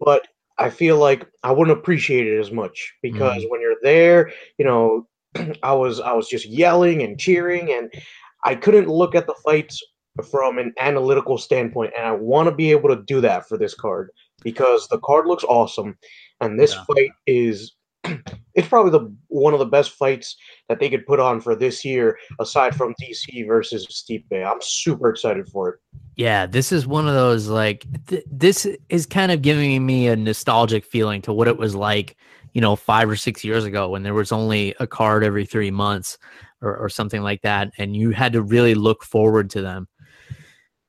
but 0.00 0.26
I 0.56 0.70
feel 0.70 0.96
like 0.96 1.28
I 1.42 1.52
wouldn't 1.52 1.78
appreciate 1.78 2.26
it 2.26 2.40
as 2.40 2.50
much 2.50 2.94
because 3.02 3.42
mm. 3.42 3.50
when 3.50 3.60
you're 3.60 3.76
there, 3.82 4.32
you 4.56 4.64
know, 4.64 5.06
I 5.62 5.74
was 5.74 6.00
I 6.00 6.14
was 6.14 6.26
just 6.26 6.46
yelling 6.46 7.02
and 7.02 7.20
cheering 7.20 7.70
and 7.70 7.92
I 8.44 8.54
couldn't 8.54 8.88
look 8.88 9.14
at 9.14 9.26
the 9.26 9.34
fights 9.44 9.82
from 10.30 10.56
an 10.56 10.72
analytical 10.80 11.36
standpoint 11.36 11.92
and 11.98 12.06
I 12.06 12.12
want 12.12 12.48
to 12.48 12.54
be 12.54 12.70
able 12.70 12.88
to 12.96 13.02
do 13.02 13.20
that 13.20 13.46
for 13.46 13.58
this 13.58 13.74
card 13.74 14.08
because 14.44 14.86
the 14.88 14.98
card 15.00 15.26
looks 15.26 15.44
awesome 15.44 15.96
and 16.40 16.58
this 16.58 16.74
yeah. 16.74 16.84
fight 16.84 17.10
is 17.26 17.74
it's 18.54 18.68
probably 18.68 18.90
the 18.90 19.12
one 19.28 19.52
of 19.52 19.58
the 19.58 19.66
best 19.66 19.92
fights 19.92 20.36
that 20.68 20.78
they 20.78 20.88
could 20.88 21.06
put 21.06 21.20
on 21.20 21.40
for 21.40 21.54
this 21.54 21.84
year, 21.84 22.18
aside 22.38 22.74
from 22.74 22.94
DC 23.00 23.46
versus 23.46 23.86
Stipe. 23.86 24.24
I'm 24.32 24.60
super 24.60 25.10
excited 25.10 25.48
for 25.48 25.70
it. 25.70 25.80
Yeah, 26.16 26.46
this 26.46 26.70
is 26.70 26.86
one 26.86 27.08
of 27.08 27.14
those 27.14 27.48
like 27.48 27.86
th- 28.06 28.24
this 28.30 28.66
is 28.88 29.06
kind 29.06 29.32
of 29.32 29.42
giving 29.42 29.84
me 29.84 30.08
a 30.08 30.16
nostalgic 30.16 30.84
feeling 30.84 31.22
to 31.22 31.32
what 31.32 31.48
it 31.48 31.58
was 31.58 31.74
like, 31.74 32.16
you 32.52 32.60
know, 32.60 32.76
five 32.76 33.08
or 33.08 33.16
six 33.16 33.42
years 33.42 33.64
ago 33.64 33.88
when 33.88 34.02
there 34.02 34.14
was 34.14 34.32
only 34.32 34.74
a 34.80 34.86
card 34.86 35.24
every 35.24 35.46
three 35.46 35.70
months 35.70 36.18
or, 36.60 36.76
or 36.76 36.88
something 36.88 37.22
like 37.22 37.42
that, 37.42 37.72
and 37.78 37.96
you 37.96 38.10
had 38.10 38.32
to 38.34 38.42
really 38.42 38.74
look 38.74 39.02
forward 39.02 39.50
to 39.50 39.62
them. 39.62 39.88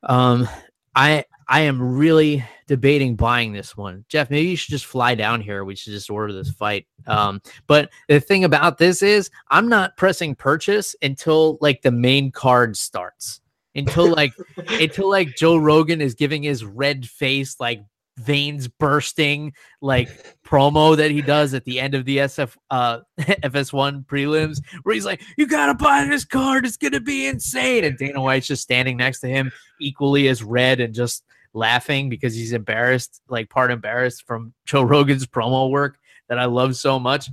Um, 0.04 0.48
I 0.96 1.26
I 1.48 1.62
am 1.62 1.82
really 1.98 2.44
debating 2.68 3.16
buying 3.16 3.54
this 3.54 3.78
one. 3.78 4.06
Jeff, 4.10 4.30
maybe 4.30 4.50
you 4.50 4.56
should 4.56 4.72
just 4.72 4.86
fly 4.86 5.16
down 5.16 5.42
here. 5.42 5.64
We 5.64 5.76
should 5.76 5.94
just 5.94 6.10
order 6.10 6.34
this 6.34 6.50
fight. 6.50 6.88
Um, 7.08 7.42
but 7.68 7.90
the 8.08 8.20
thing 8.20 8.44
about 8.44 8.78
this 8.78 9.02
is 9.02 9.30
I'm 9.50 9.68
not 9.68 9.98
pressing 9.98 10.36
purchase 10.36 10.96
until 11.02 11.58
like 11.62 11.82
the 11.82 11.92
main 11.92 12.32
card 12.32 12.78
starts. 12.78 13.42
Until 13.76 14.08
like 14.08 14.34
until 14.58 15.10
like 15.10 15.36
Joe 15.36 15.58
Rogan 15.58 16.02
is 16.02 16.16
giving 16.16 16.44
his 16.44 16.64
red 16.64 17.08
face 17.08 17.58
like 17.60 17.84
veins 18.18 18.70
bursting 18.70 19.52
like 19.82 20.10
promo 20.46 20.96
that 20.96 21.12
he 21.12 21.22
does 21.22 21.54
at 21.54 21.66
the 21.66 21.82
end 21.82 21.94
of 21.94 22.06
the 22.06 22.20
SF 22.20 22.56
uh 22.70 23.00
FS1 23.20 24.06
prelims 24.06 24.62
where 24.84 24.96
he's 24.96 25.06
like, 25.06 25.22
You 25.38 25.46
gotta 25.46 25.74
buy 25.74 26.06
this 26.06 26.24
card, 26.24 26.66
it's 26.66 26.78
gonna 26.78 27.02
be 27.02 27.28
insane. 27.28 27.84
And 27.84 27.98
Dana 27.98 28.22
White's 28.22 28.48
just 28.48 28.64
standing 28.64 28.98
next 28.98 29.20
to 29.20 29.28
him, 29.28 29.52
equally 29.82 30.30
as 30.30 30.42
red 30.42 30.80
and 30.80 30.94
just 30.94 31.26
laughing 31.56 32.10
because 32.10 32.36
he's 32.36 32.54
embarrassed, 32.54 33.22
like 33.30 33.50
part 33.50 33.72
embarrassed 33.72 34.26
from 34.28 34.54
Joe 34.66 34.84
Rogan's 34.84 35.26
promo 35.26 35.70
work 35.70 35.98
that 36.28 36.40
I 36.40 36.46
love 36.46 36.76
so 36.76 37.00
much. 37.00 37.30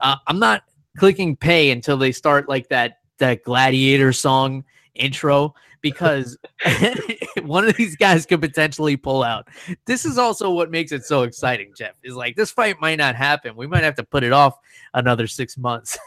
Uh, 0.00 0.16
I'm 0.26 0.38
not 0.38 0.62
clicking 0.98 1.36
pay 1.36 1.70
until 1.70 1.96
they 1.96 2.12
start 2.12 2.48
like 2.48 2.68
that 2.68 2.98
that 3.18 3.42
gladiator 3.44 4.12
song 4.12 4.64
intro 4.94 5.54
because 5.80 6.36
one 7.42 7.68
of 7.68 7.76
these 7.76 7.96
guys 7.96 8.26
could 8.26 8.40
potentially 8.40 8.96
pull 8.96 9.22
out. 9.22 9.48
This 9.84 10.04
is 10.04 10.18
also 10.18 10.50
what 10.50 10.70
makes 10.70 10.92
it 10.92 11.04
so 11.04 11.22
exciting, 11.22 11.72
Jeff. 11.76 11.94
Is 12.02 12.14
like 12.14 12.36
this 12.36 12.50
fight 12.50 12.80
might 12.80 12.96
not 12.96 13.14
happen. 13.14 13.56
We 13.56 13.66
might 13.66 13.84
have 13.84 13.94
to 13.96 14.04
put 14.04 14.24
it 14.24 14.32
off 14.32 14.58
another 14.94 15.26
6 15.26 15.58
months. 15.58 15.98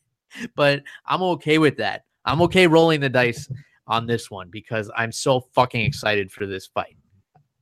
but 0.54 0.82
I'm 1.04 1.22
okay 1.22 1.58
with 1.58 1.76
that. 1.78 2.04
I'm 2.24 2.42
okay 2.42 2.66
rolling 2.66 3.00
the 3.00 3.08
dice 3.08 3.48
on 3.86 4.06
this 4.06 4.30
one 4.30 4.48
because 4.50 4.90
I'm 4.96 5.12
so 5.12 5.40
fucking 5.52 5.80
excited 5.80 6.32
for 6.32 6.46
this 6.46 6.66
fight. 6.66 6.96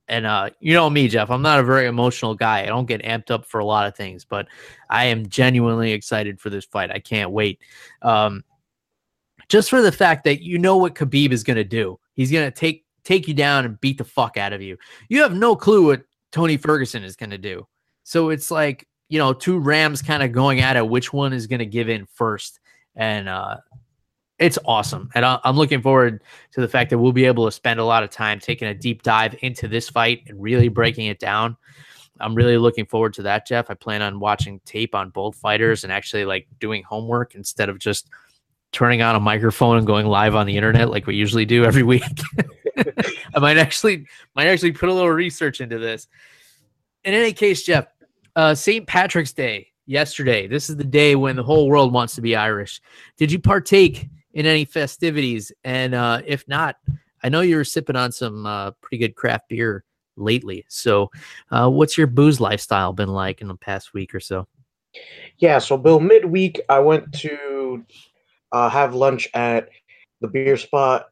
And 0.07 0.25
uh, 0.25 0.51
you 0.59 0.73
know 0.73 0.89
me, 0.89 1.07
Jeff. 1.07 1.31
I'm 1.31 1.41
not 1.41 1.59
a 1.59 1.63
very 1.63 1.87
emotional 1.87 2.35
guy. 2.35 2.61
I 2.61 2.67
don't 2.67 2.85
get 2.85 3.03
amped 3.03 3.31
up 3.31 3.45
for 3.45 3.59
a 3.59 3.65
lot 3.65 3.87
of 3.87 3.95
things, 3.95 4.23
but 4.23 4.47
I 4.89 5.05
am 5.05 5.27
genuinely 5.27 5.93
excited 5.93 6.39
for 6.39 6.49
this 6.49 6.65
fight. 6.65 6.91
I 6.91 6.99
can't 6.99 7.31
wait. 7.31 7.59
Um, 8.01 8.43
just 9.47 9.69
for 9.69 9.81
the 9.81 9.91
fact 9.91 10.23
that 10.25 10.43
you 10.43 10.57
know 10.57 10.77
what 10.77 10.95
Khabib 10.95 11.31
is 11.31 11.43
going 11.43 11.57
to 11.57 11.63
do. 11.63 11.99
He's 12.13 12.31
going 12.31 12.45
to 12.45 12.55
take 12.55 12.85
take 13.03 13.27
you 13.27 13.33
down 13.33 13.65
and 13.65 13.79
beat 13.81 13.97
the 13.97 14.03
fuck 14.03 14.37
out 14.37 14.53
of 14.53 14.61
you. 14.61 14.77
You 15.09 15.21
have 15.21 15.35
no 15.35 15.55
clue 15.55 15.85
what 15.85 16.03
Tony 16.31 16.57
Ferguson 16.57 17.03
is 17.03 17.15
going 17.15 17.29
to 17.29 17.37
do. 17.37 17.67
So 18.03 18.29
it's 18.29 18.51
like 18.51 18.87
you 19.09 19.17
know 19.17 19.33
two 19.33 19.59
Rams 19.59 20.01
kind 20.01 20.23
of 20.23 20.31
going 20.31 20.61
at 20.61 20.77
it. 20.77 20.87
Which 20.87 21.13
one 21.13 21.33
is 21.33 21.47
going 21.47 21.59
to 21.59 21.65
give 21.65 21.89
in 21.89 22.05
first? 22.05 22.59
And 22.95 23.27
uh, 23.27 23.57
it's 24.37 24.59
awesome. 24.65 25.09
And 25.15 25.25
I'm 25.25 25.55
looking 25.55 25.81
forward 25.81 26.21
to 26.51 26.61
the 26.61 26.67
fact 26.67 26.89
that 26.89 26.97
we'll 26.97 27.13
be 27.13 27.25
able 27.25 27.45
to 27.45 27.51
spend 27.51 27.79
a 27.79 27.85
lot 27.85 28.03
of 28.03 28.09
time 28.09 28.39
taking 28.39 28.67
a 28.67 28.73
deep 28.73 29.01
dive 29.01 29.35
into 29.41 29.67
this 29.67 29.87
fight 29.89 30.23
and 30.27 30.41
really 30.41 30.67
breaking 30.67 31.07
it 31.07 31.19
down. 31.19 31.55
I'm 32.19 32.35
really 32.35 32.57
looking 32.57 32.85
forward 32.85 33.13
to 33.15 33.23
that, 33.23 33.47
Jeff. 33.47 33.69
I 33.69 33.73
plan 33.73 34.01
on 34.01 34.19
watching 34.19 34.59
tape 34.65 34.95
on 34.95 35.09
both 35.09 35.35
fighters 35.35 35.83
and 35.83 35.91
actually 35.91 36.25
like 36.25 36.47
doing 36.59 36.83
homework 36.83 37.35
instead 37.35 37.69
of 37.69 37.79
just 37.79 38.09
turning 38.71 39.01
on 39.01 39.15
a 39.15 39.19
microphone 39.19 39.77
and 39.77 39.87
going 39.87 40.05
live 40.05 40.35
on 40.35 40.45
the 40.45 40.57
internet 40.57 40.89
like 40.89 41.07
we 41.07 41.15
usually 41.15 41.45
do 41.45 41.63
every 41.63 41.83
week. 41.83 42.03
I 43.35 43.39
might 43.39 43.57
actually 43.57 44.05
might 44.35 44.47
actually 44.47 44.73
put 44.73 44.89
a 44.89 44.93
little 44.93 45.11
research 45.11 45.61
into 45.61 45.77
this. 45.79 46.07
In 47.05 47.13
any 47.13 47.31
case, 47.31 47.63
Jeff, 47.63 47.87
uh, 48.35 48.53
St. 48.53 48.85
Patrick's 48.85 49.31
Day 49.31 49.67
yesterday. 49.85 50.47
This 50.47 50.69
is 50.69 50.75
the 50.75 50.83
day 50.83 51.15
when 51.15 51.35
the 51.35 51.43
whole 51.43 51.67
world 51.69 51.93
wants 51.93 52.15
to 52.15 52.21
be 52.21 52.35
Irish. 52.35 52.81
Did 53.17 53.31
you 53.31 53.39
partake 53.39 54.09
in 54.35 54.45
any 54.45 54.65
festivities? 54.65 55.51
And 55.63 55.95
uh, 55.95 56.21
if 56.25 56.47
not, 56.47 56.75
I 57.23 57.29
know 57.29 57.41
you 57.41 57.55
were 57.55 57.63
sipping 57.63 57.95
on 57.95 58.11
some 58.11 58.45
uh, 58.45 58.71
pretty 58.81 58.99
good 58.99 59.15
craft 59.15 59.49
beer 59.49 59.83
lately. 60.15 60.65
So, 60.67 61.09
uh, 61.49 61.69
what's 61.69 61.97
your 61.97 62.07
booze 62.07 62.39
lifestyle 62.39 62.93
been 62.93 63.09
like 63.09 63.41
in 63.41 63.47
the 63.47 63.55
past 63.55 63.93
week 63.93 64.13
or 64.13 64.19
so? 64.19 64.47
Yeah, 65.39 65.59
so 65.59 65.77
Bill, 65.77 65.99
midweek 65.99 66.61
I 66.69 66.79
went 66.79 67.11
to 67.13 67.83
uh, 68.51 68.69
have 68.69 68.93
lunch 68.93 69.27
at 69.33 69.69
the 70.21 70.27
beer 70.27 70.55
spot 70.55 71.07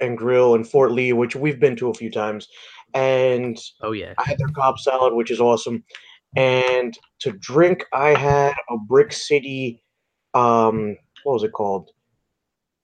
and 0.00 0.16
grill 0.16 0.54
in 0.54 0.64
Fort 0.64 0.92
Lee, 0.92 1.12
which 1.12 1.36
we've 1.36 1.60
been 1.60 1.76
to 1.76 1.90
a 1.90 1.94
few 1.94 2.10
times. 2.10 2.48
And 2.94 3.58
oh 3.82 3.92
yeah, 3.92 4.14
I 4.18 4.24
had 4.24 4.38
their 4.38 4.48
Cobb 4.48 4.78
salad, 4.78 5.12
which 5.12 5.30
is 5.30 5.40
awesome. 5.40 5.84
And 6.36 6.98
to 7.20 7.32
drink, 7.32 7.84
I 7.92 8.10
had 8.10 8.54
a 8.70 8.76
Brick 8.76 9.12
City, 9.12 9.82
um, 10.34 10.96
what 11.24 11.34
was 11.34 11.42
it 11.42 11.52
called? 11.52 11.90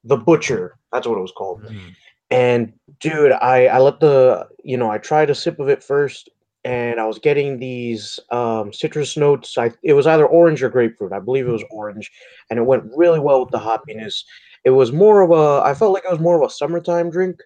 The 0.05 0.17
Butcher. 0.17 0.77
That's 0.93 1.07
what 1.07 1.19
it 1.19 1.23
was 1.23 1.33
called. 1.33 1.63
Mm-hmm. 1.63 1.89
And 2.31 2.73
dude, 3.01 3.33
I 3.33 3.67
I 3.67 3.79
let 3.79 4.01
the 4.01 4.49
you 4.63 4.77
know 4.77 4.91
I 4.91 4.99
tried 4.99 5.31
a 5.31 5.35
sip 5.35 5.59
of 5.59 5.69
it 5.69 5.83
first, 5.83 6.29
and 6.65 6.99
I 6.99 7.07
was 7.07 7.19
getting 7.19 7.59
these 7.59 8.19
um, 8.31 8.73
citrus 8.73 9.17
notes. 9.17 9.57
I 9.59 9.73
it 9.83 9.93
was 9.93 10.07
either 10.07 10.27
orange 10.27 10.63
or 10.63 10.69
grapefruit. 10.69 11.13
I 11.13 11.21
believe 11.21 11.47
it 11.47 11.53
was 11.53 11.65
orange, 11.71 12.11
and 12.51 12.59
it 12.59 12.63
went 12.65 12.85
really 12.97 13.21
well 13.21 13.41
with 13.41 13.51
the 13.51 13.59
hoppiness. 13.59 14.25
It 14.65 14.71
was 14.71 14.93
more 14.93 15.21
of 15.23 15.31
a. 15.31 15.63
I 15.65 15.75
felt 15.75 15.93
like 15.93 16.05
it 16.05 16.11
was 16.11 16.21
more 16.21 16.43
of 16.43 16.49
a 16.49 16.53
summertime 16.53 17.11
drink, 17.11 17.41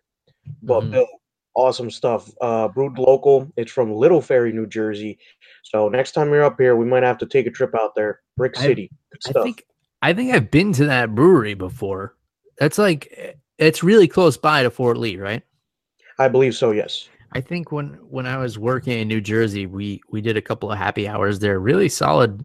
but 0.62 0.84
mm-hmm. 0.84 1.02
awesome 1.54 1.90
stuff. 1.90 2.30
Uh, 2.40 2.68
brewed 2.68 2.98
local. 2.98 3.50
It's 3.56 3.72
from 3.72 3.92
Little 3.92 4.20
Ferry, 4.22 4.52
New 4.52 4.66
Jersey. 4.66 5.18
So 5.64 5.88
next 5.88 6.12
time 6.12 6.30
you're 6.30 6.44
up 6.44 6.58
here, 6.58 6.76
we 6.76 6.86
might 6.86 7.02
have 7.02 7.18
to 7.18 7.26
take 7.26 7.46
a 7.46 7.50
trip 7.50 7.74
out 7.74 7.94
there. 7.96 8.20
Brick 8.36 8.56
City. 8.56 8.90
I, 9.26 9.40
I 9.40 9.42
think 9.42 9.64
I 10.00 10.12
think 10.12 10.32
I've 10.32 10.50
been 10.50 10.72
to 10.74 10.84
that 10.86 11.14
brewery 11.14 11.54
before. 11.54 12.14
That's 12.58 12.78
like 12.78 13.38
it's 13.58 13.82
really 13.82 14.08
close 14.08 14.36
by 14.36 14.62
to 14.62 14.70
Fort 14.70 14.96
Lee, 14.96 15.16
right? 15.16 15.42
I 16.18 16.28
believe 16.28 16.54
so. 16.54 16.72
Yes. 16.72 17.08
I 17.32 17.40
think 17.40 17.72
when 17.72 17.98
when 18.08 18.26
I 18.26 18.38
was 18.38 18.58
working 18.58 18.98
in 18.98 19.08
New 19.08 19.20
Jersey, 19.20 19.66
we 19.66 20.00
we 20.10 20.20
did 20.20 20.36
a 20.36 20.42
couple 20.42 20.70
of 20.70 20.78
happy 20.78 21.06
hours 21.06 21.38
there. 21.38 21.60
Really 21.60 21.88
solid 21.88 22.44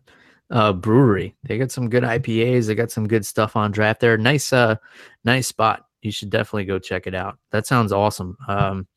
uh, 0.52 0.74
brewery. 0.74 1.36
They 1.44 1.58
got 1.58 1.72
some 1.72 1.90
good 1.90 2.04
IPAs. 2.04 2.68
They 2.68 2.76
got 2.76 2.92
some 2.92 3.08
good 3.08 3.26
stuff 3.26 3.56
on 3.56 3.72
draft 3.72 4.02
there. 4.02 4.18
Nice 4.18 4.52
uh 4.52 4.76
nice 5.24 5.48
spot. 5.48 5.86
You 6.02 6.12
should 6.12 6.30
definitely 6.30 6.66
go 6.66 6.80
check 6.80 7.08
it 7.08 7.16
out. 7.16 7.38
That 7.52 7.66
sounds 7.66 7.92
awesome. 7.92 8.38
Um, 8.48 8.88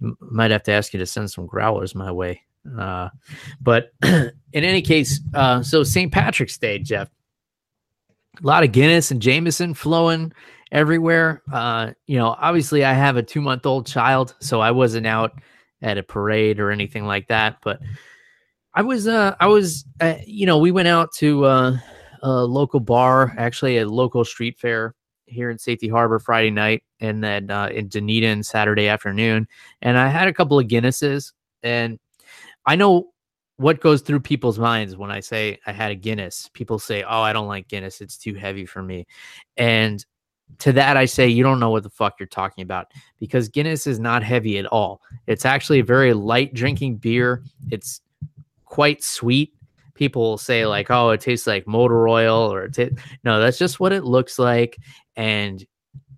might 0.00 0.52
have 0.52 0.62
to 0.64 0.72
ask 0.72 0.92
you 0.92 0.98
to 1.00 1.06
send 1.06 1.30
some 1.30 1.46
growlers 1.46 1.94
my 1.94 2.12
way. 2.12 2.42
Uh, 2.78 3.08
but 3.60 3.92
in 4.02 4.32
any 4.52 4.82
case, 4.82 5.20
uh, 5.34 5.62
so 5.62 5.82
St. 5.82 6.12
Patrick's 6.12 6.58
Day, 6.58 6.78
Jeff 6.78 7.08
a 8.42 8.46
lot 8.46 8.64
of 8.64 8.72
Guinness 8.72 9.10
and 9.10 9.20
Jameson 9.20 9.74
flowing 9.74 10.32
everywhere. 10.72 11.42
Uh, 11.52 11.92
you 12.06 12.18
know, 12.18 12.36
obviously 12.38 12.84
I 12.84 12.92
have 12.92 13.16
a 13.16 13.22
two 13.22 13.40
month 13.40 13.66
old 13.66 13.86
child, 13.86 14.34
so 14.40 14.60
I 14.60 14.70
wasn't 14.70 15.06
out 15.06 15.32
at 15.82 15.98
a 15.98 16.02
parade 16.02 16.60
or 16.60 16.70
anything 16.70 17.06
like 17.06 17.28
that. 17.28 17.58
But 17.62 17.80
I 18.74 18.82
was, 18.82 19.06
uh, 19.06 19.34
I 19.40 19.46
was, 19.46 19.84
uh, 20.00 20.16
you 20.26 20.46
know, 20.46 20.58
we 20.58 20.70
went 20.70 20.88
out 20.88 21.12
to 21.16 21.44
uh, 21.44 21.76
a 22.22 22.44
local 22.44 22.80
bar, 22.80 23.34
actually 23.38 23.78
a 23.78 23.88
local 23.88 24.24
street 24.24 24.58
fair 24.58 24.94
here 25.26 25.50
in 25.50 25.58
Safety 25.58 25.88
Harbor 25.88 26.18
Friday 26.18 26.50
night, 26.50 26.82
and 27.00 27.22
then 27.22 27.50
uh, 27.50 27.68
in 27.68 27.88
Dunedin 27.88 28.42
Saturday 28.42 28.88
afternoon. 28.88 29.48
And 29.82 29.98
I 29.98 30.08
had 30.08 30.28
a 30.28 30.32
couple 30.32 30.58
of 30.58 30.66
Guinnesses, 30.66 31.32
and 31.62 31.98
I 32.64 32.76
know 32.76 33.08
what 33.58 33.80
goes 33.80 34.02
through 34.02 34.20
people's 34.20 34.58
minds 34.58 34.96
when 34.96 35.10
I 35.10 35.20
say 35.20 35.58
I 35.66 35.72
had 35.72 35.90
a 35.90 35.94
Guinness? 35.94 36.50
People 36.52 36.78
say, 36.78 37.02
"Oh, 37.02 37.20
I 37.20 37.32
don't 37.32 37.48
like 37.48 37.68
Guinness. 37.68 38.00
It's 38.00 38.16
too 38.16 38.34
heavy 38.34 38.66
for 38.66 38.82
me." 38.82 39.06
And 39.56 40.04
to 40.58 40.72
that 40.72 40.96
I 40.96 41.06
say 41.06 41.26
you 41.26 41.42
don't 41.42 41.58
know 41.58 41.70
what 41.70 41.82
the 41.82 41.90
fuck 41.90 42.20
you're 42.20 42.26
talking 42.26 42.62
about 42.62 42.92
because 43.18 43.48
Guinness 43.48 43.86
is 43.86 43.98
not 43.98 44.22
heavy 44.22 44.58
at 44.58 44.66
all. 44.66 45.00
It's 45.26 45.44
actually 45.44 45.80
a 45.80 45.84
very 45.84 46.12
light 46.12 46.54
drinking 46.54 46.96
beer. 46.98 47.42
It's 47.70 48.00
quite 48.64 49.02
sweet. 49.02 49.54
People 49.94 50.22
will 50.22 50.38
say 50.38 50.66
like, 50.66 50.90
"Oh, 50.90 51.10
it 51.10 51.22
tastes 51.22 51.46
like 51.46 51.66
motor 51.66 52.08
oil," 52.08 52.52
or 52.52 52.68
t-. 52.68 52.90
no, 53.24 53.40
that's 53.40 53.58
just 53.58 53.80
what 53.80 53.92
it 53.92 54.04
looks 54.04 54.38
like. 54.38 54.78
And 55.16 55.64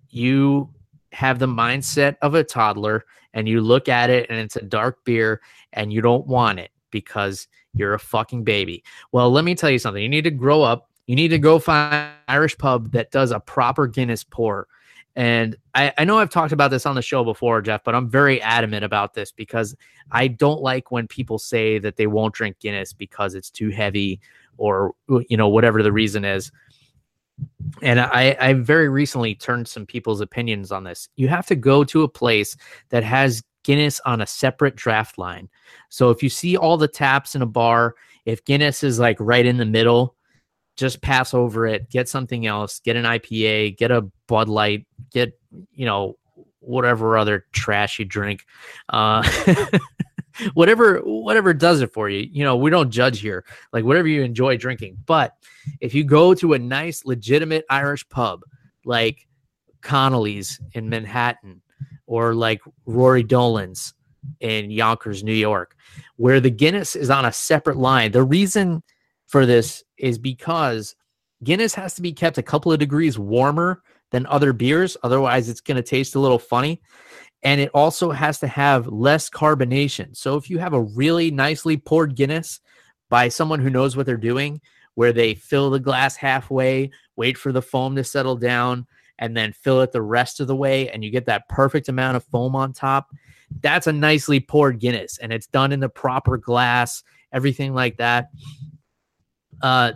you 0.09 0.69
have 1.13 1.39
the 1.39 1.47
mindset 1.47 2.17
of 2.21 2.35
a 2.35 2.43
toddler, 2.43 3.05
and 3.33 3.47
you 3.47 3.61
look 3.61 3.87
at 3.87 4.09
it, 4.09 4.29
and 4.29 4.39
it's 4.39 4.57
a 4.57 4.61
dark 4.61 5.05
beer, 5.05 5.41
and 5.71 5.93
you 5.93 6.01
don't 6.01 6.27
want 6.27 6.59
it 6.59 6.71
because 6.91 7.47
you're 7.73 7.93
a 7.93 7.99
fucking 7.99 8.43
baby. 8.43 8.83
Well, 9.11 9.31
let 9.31 9.43
me 9.43 9.55
tell 9.55 9.69
you 9.69 9.79
something. 9.79 10.01
You 10.01 10.09
need 10.09 10.23
to 10.23 10.31
grow 10.31 10.61
up. 10.61 10.89
You 11.07 11.15
need 11.15 11.29
to 11.29 11.39
go 11.39 11.59
find 11.59 11.93
an 11.93 12.11
Irish 12.27 12.57
pub 12.57 12.91
that 12.91 13.11
does 13.11 13.31
a 13.31 13.39
proper 13.39 13.87
Guinness 13.87 14.23
pour. 14.23 14.67
And 15.15 15.57
I, 15.73 15.91
I, 15.97 16.05
know 16.05 16.19
I've 16.19 16.29
talked 16.29 16.53
about 16.53 16.71
this 16.71 16.85
on 16.85 16.95
the 16.95 17.01
show 17.01 17.23
before, 17.23 17.61
Jeff, 17.61 17.83
but 17.83 17.95
I'm 17.95 18.09
very 18.09 18.41
adamant 18.41 18.85
about 18.85 19.15
this 19.15 19.31
because 19.31 19.75
I 20.11 20.27
don't 20.27 20.61
like 20.61 20.91
when 20.91 21.07
people 21.07 21.39
say 21.39 21.79
that 21.79 21.97
they 21.97 22.07
won't 22.07 22.35
drink 22.35 22.59
Guinness 22.59 22.93
because 22.93 23.33
it's 23.33 23.49
too 23.49 23.69
heavy 23.69 24.21
or 24.57 24.93
you 25.29 25.35
know 25.35 25.49
whatever 25.49 25.81
the 25.81 25.91
reason 25.91 26.23
is. 26.23 26.51
And 27.81 27.99
I, 27.99 28.35
I 28.39 28.53
very 28.53 28.89
recently 28.89 29.33
turned 29.33 29.67
some 29.67 29.85
people's 29.85 30.21
opinions 30.21 30.71
on 30.71 30.83
this. 30.83 31.09
You 31.15 31.27
have 31.29 31.47
to 31.47 31.55
go 31.55 31.83
to 31.85 32.03
a 32.03 32.09
place 32.09 32.55
that 32.89 33.03
has 33.03 33.43
Guinness 33.63 33.99
on 34.05 34.21
a 34.21 34.27
separate 34.27 34.75
draft 34.75 35.17
line. 35.17 35.49
So 35.89 36.09
if 36.09 36.23
you 36.23 36.29
see 36.29 36.57
all 36.57 36.77
the 36.77 36.87
taps 36.87 37.35
in 37.35 37.41
a 37.41 37.47
bar, 37.47 37.95
if 38.25 38.43
Guinness 38.45 38.83
is 38.83 38.99
like 38.99 39.17
right 39.19 39.45
in 39.45 39.57
the 39.57 39.65
middle, 39.65 40.15
just 40.77 41.01
pass 41.01 41.33
over 41.33 41.67
it, 41.67 41.89
get 41.89 42.07
something 42.07 42.45
else, 42.45 42.79
get 42.79 42.95
an 42.95 43.03
IPA, 43.03 43.77
get 43.77 43.91
a 43.91 44.01
Bud 44.27 44.47
Light, 44.47 44.87
get, 45.11 45.37
you 45.73 45.85
know, 45.85 46.17
whatever 46.59 47.17
other 47.17 47.45
trash 47.51 47.99
you 47.99 48.05
drink. 48.05 48.45
Uh, 48.87 49.27
whatever 50.53 50.99
whatever 50.99 51.53
does 51.53 51.81
it 51.81 51.93
for 51.93 52.09
you. 52.09 52.27
You 52.31 52.43
know, 52.43 52.55
we 52.55 52.69
don't 52.69 52.91
judge 52.91 53.19
here. 53.19 53.45
Like 53.73 53.83
whatever 53.83 54.07
you 54.07 54.21
enjoy 54.21 54.57
drinking. 54.57 54.97
But 55.05 55.33
if 55.81 55.93
you 55.93 56.03
go 56.03 56.33
to 56.35 56.53
a 56.53 56.59
nice 56.59 57.05
legitimate 57.05 57.65
Irish 57.69 58.07
pub 58.09 58.41
like 58.85 59.27
Connolly's 59.81 60.59
in 60.73 60.89
Manhattan 60.89 61.61
or 62.09 62.33
like 62.33 62.59
Rory 62.87 63.21
Dolan's 63.21 63.93
in 64.39 64.71
Yonkers, 64.71 65.23
New 65.23 65.31
York, 65.31 65.75
where 66.15 66.39
the 66.39 66.49
Guinness 66.49 66.95
is 66.95 67.11
on 67.11 67.25
a 67.25 67.31
separate 67.31 67.77
line. 67.77 68.11
The 68.11 68.23
reason 68.23 68.81
for 69.27 69.45
this 69.45 69.83
is 69.97 70.17
because 70.17 70.95
Guinness 71.43 71.75
has 71.75 71.93
to 71.93 72.01
be 72.01 72.11
kept 72.11 72.39
a 72.39 72.43
couple 72.43 72.73
of 72.73 72.79
degrees 72.79 73.19
warmer 73.19 73.83
than 74.09 74.25
other 74.25 74.53
beers. 74.53 74.97
Otherwise, 75.03 75.49
it's 75.49 75.61
going 75.61 75.77
to 75.77 75.83
taste 75.83 76.15
a 76.15 76.19
little 76.19 76.39
funny. 76.39 76.81
And 77.43 77.61
it 77.61 77.69
also 77.75 78.09
has 78.09 78.39
to 78.39 78.47
have 78.47 78.87
less 78.87 79.29
carbonation. 79.29 80.17
So 80.17 80.35
if 80.35 80.49
you 80.49 80.57
have 80.57 80.73
a 80.73 80.81
really 80.81 81.29
nicely 81.29 81.77
poured 81.77 82.15
Guinness 82.15 82.59
by 83.09 83.29
someone 83.29 83.59
who 83.59 83.69
knows 83.69 83.95
what 83.95 84.07
they're 84.07 84.17
doing, 84.17 84.59
where 84.95 85.13
they 85.13 85.35
fill 85.35 85.69
the 85.69 85.79
glass 85.79 86.15
halfway, 86.15 86.89
wait 87.15 87.37
for 87.37 87.51
the 87.51 87.61
foam 87.61 87.95
to 87.95 88.03
settle 88.03 88.35
down, 88.35 88.87
and 89.19 89.37
then 89.37 89.53
fill 89.53 89.81
it 89.81 89.91
the 89.91 90.01
rest 90.01 90.39
of 90.39 90.47
the 90.47 90.55
way, 90.55 90.89
and 90.89 91.03
you 91.03 91.11
get 91.11 91.25
that 91.27 91.47
perfect 91.47 91.87
amount 91.87 92.17
of 92.17 92.23
foam 92.25 92.55
on 92.55 92.73
top, 92.73 93.09
that's 93.61 93.87
a 93.87 93.93
nicely 93.93 94.39
poured 94.39 94.79
Guinness. 94.79 95.17
And 95.19 95.31
it's 95.31 95.47
done 95.47 95.71
in 95.71 95.79
the 95.79 95.89
proper 95.89 96.37
glass, 96.37 97.03
everything 97.31 97.73
like 97.73 97.97
that 97.97 98.29
uh, 99.61 99.93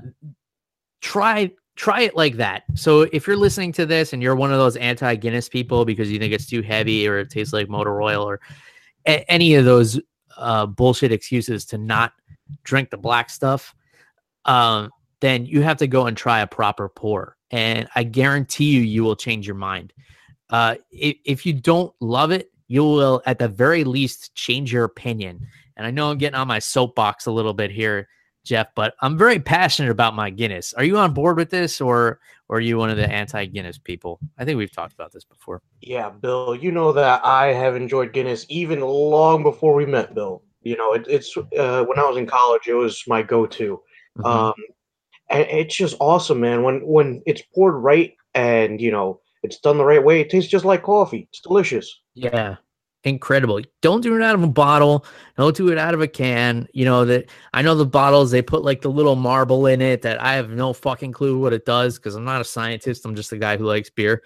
try 1.02 1.52
try 1.76 2.02
it 2.02 2.16
like 2.16 2.36
that. 2.36 2.64
So 2.76 3.02
if 3.02 3.26
you're 3.26 3.38
listening 3.38 3.72
to 3.74 3.86
this 3.86 4.14
and 4.14 4.22
you're 4.22 4.36
one 4.36 4.52
of 4.52 4.60
those 4.60 4.76
anti 4.78 5.16
Guinness 5.16 5.50
people 5.50 5.86
because 5.86 6.12
you 6.12 6.20
think 6.20 6.34
it's 6.34 6.46
too 6.46 6.62
heavy 6.62 7.08
or 7.08 7.20
it 7.20 7.30
tastes 7.30 7.54
like 7.54 7.68
motor 7.68 8.02
oil 8.02 8.28
or 8.28 8.40
a- 9.08 9.30
any 9.32 9.56
of 9.56 9.66
those 9.66 10.00
uh, 10.38 10.66
bullshit 10.66 11.12
excuses 11.12 11.66
to 11.66 11.78
not 11.78 12.14
drink 12.64 12.90
the 12.90 12.98
black 12.98 13.30
stuff, 13.30 13.74
um, 14.46 14.90
then 15.20 15.46
you 15.46 15.62
have 15.62 15.78
to 15.78 15.88
go 15.88 16.06
and 16.06 16.16
try 16.16 16.42
a 16.42 16.48
proper 16.48 16.90
pour. 16.90 17.38
And 17.54 17.88
I 17.96 18.04
guarantee 18.04 18.72
you, 18.72 18.82
you 18.82 19.06
will 19.06 19.16
change 19.16 19.48
your 19.48 19.56
mind. 19.56 19.94
Uh, 20.50 20.76
if, 20.92 21.16
if 21.24 21.46
you 21.46 21.54
don't 21.54 21.94
love 22.02 22.32
it, 22.32 22.52
you 22.68 22.84
will 22.84 23.22
at 23.26 23.40
the 23.40 23.48
very 23.48 23.86
least 23.86 24.36
change 24.36 24.74
your 24.74 24.84
opinion. 24.84 25.48
And 25.78 25.88
I 25.88 25.92
know 25.92 26.12
I'm 26.12 26.18
getting 26.18 26.36
on 26.36 26.50
my 26.50 26.60
soapbox 26.60 27.28
a 27.28 27.32
little 27.32 27.54
bit 27.54 27.72
here 27.72 28.10
Jeff, 28.44 28.68
but 28.76 28.96
I'm 29.02 29.18
very 29.18 29.40
passionate 29.40 29.90
about 29.90 30.16
my 30.16 30.30
Guinness. 30.30 30.74
Are 30.74 30.84
you 30.84 30.98
on 30.98 31.14
board 31.14 31.38
with 31.38 31.50
this 31.50 31.80
or, 31.80 32.20
or 32.50 32.58
are 32.58 32.62
you 32.62 32.78
one 32.78 32.90
of 32.90 32.98
the 32.98 33.10
anti 33.10 33.46
Guinness 33.46 33.78
people? 33.78 34.20
I 34.38 34.46
think 34.46 34.58
we've 34.58 34.72
talked 34.72 34.94
about 34.94 35.12
this 35.12 35.24
before. 35.24 35.62
Yeah, 35.82 36.10
Bill, 36.10 36.56
you 36.56 36.72
know 36.72 36.92
that 36.92 37.26
I 37.26 37.48
have 37.48 37.76
enjoyed 37.76 38.14
Guinness 38.14 38.46
even 38.50 38.82
long 38.82 39.44
before 39.44 39.74
we 39.74 39.86
met, 39.86 40.14
Bill. 40.14 40.44
You 40.62 40.78
know, 40.78 40.94
it, 40.94 41.06
it's 41.08 41.36
uh, 41.38 41.84
when 41.86 42.00
I 42.00 42.04
was 42.04 42.18
in 42.18 42.26
college, 42.26 42.68
it 42.68 42.74
was 42.74 43.04
my 43.08 43.22
go 43.22 43.46
to. 43.46 43.82
Mm-hmm. 44.18 44.26
Um, 44.26 44.54
it's 45.42 45.76
just 45.76 45.96
awesome, 46.00 46.40
man. 46.40 46.64
When 46.64 46.86
when 46.86 47.22
it's 47.26 47.42
poured 47.54 47.76
right 47.76 48.14
and, 48.34 48.80
you 48.80 48.92
know, 48.92 49.22
it's 49.42 49.60
done 49.60 49.78
the 49.78 49.86
right 49.86 50.04
way, 50.04 50.22
it 50.22 50.30
tastes 50.30 50.50
just 50.50 50.66
like 50.66 50.84
coffee. 50.84 51.28
It's 51.32 51.42
delicious. 51.42 52.02
Yeah 52.14 52.58
incredible. 53.04 53.62
Don't 53.82 54.02
do 54.02 54.16
it 54.16 54.22
out 54.22 54.36
of 54.36 54.44
a 54.44 54.48
bottle. 54.48 55.06
Don't 55.38 55.56
do 55.56 55.72
it 55.72 55.78
out 55.78 55.94
of 55.94 56.02
a 56.02 56.08
can. 56.08 56.68
You 56.74 56.86
know 56.86 57.06
that 57.06 57.30
I 57.54 57.62
know 57.62 57.76
the 57.76 57.86
bottles 57.86 58.32
they 58.32 58.42
put 58.42 58.64
like 58.64 58.82
the 58.82 58.90
little 58.90 59.16
marble 59.16 59.66
in 59.68 59.82
it 59.82 60.02
that 60.04 60.22
I 60.22 60.34
have 60.34 60.50
no 60.50 60.74
fucking 60.74 61.12
clue 61.12 61.40
what 61.40 61.54
it 61.54 61.66
does 61.66 61.98
because 61.98 62.16
I'm 62.16 62.26
not 62.26 62.42
a 62.42 62.46
scientist. 62.46 63.06
I'm 63.06 63.16
just 63.16 63.32
a 63.32 63.38
guy 63.38 63.58
who 63.58 63.66
likes 63.66 63.90
beer. 63.90 64.24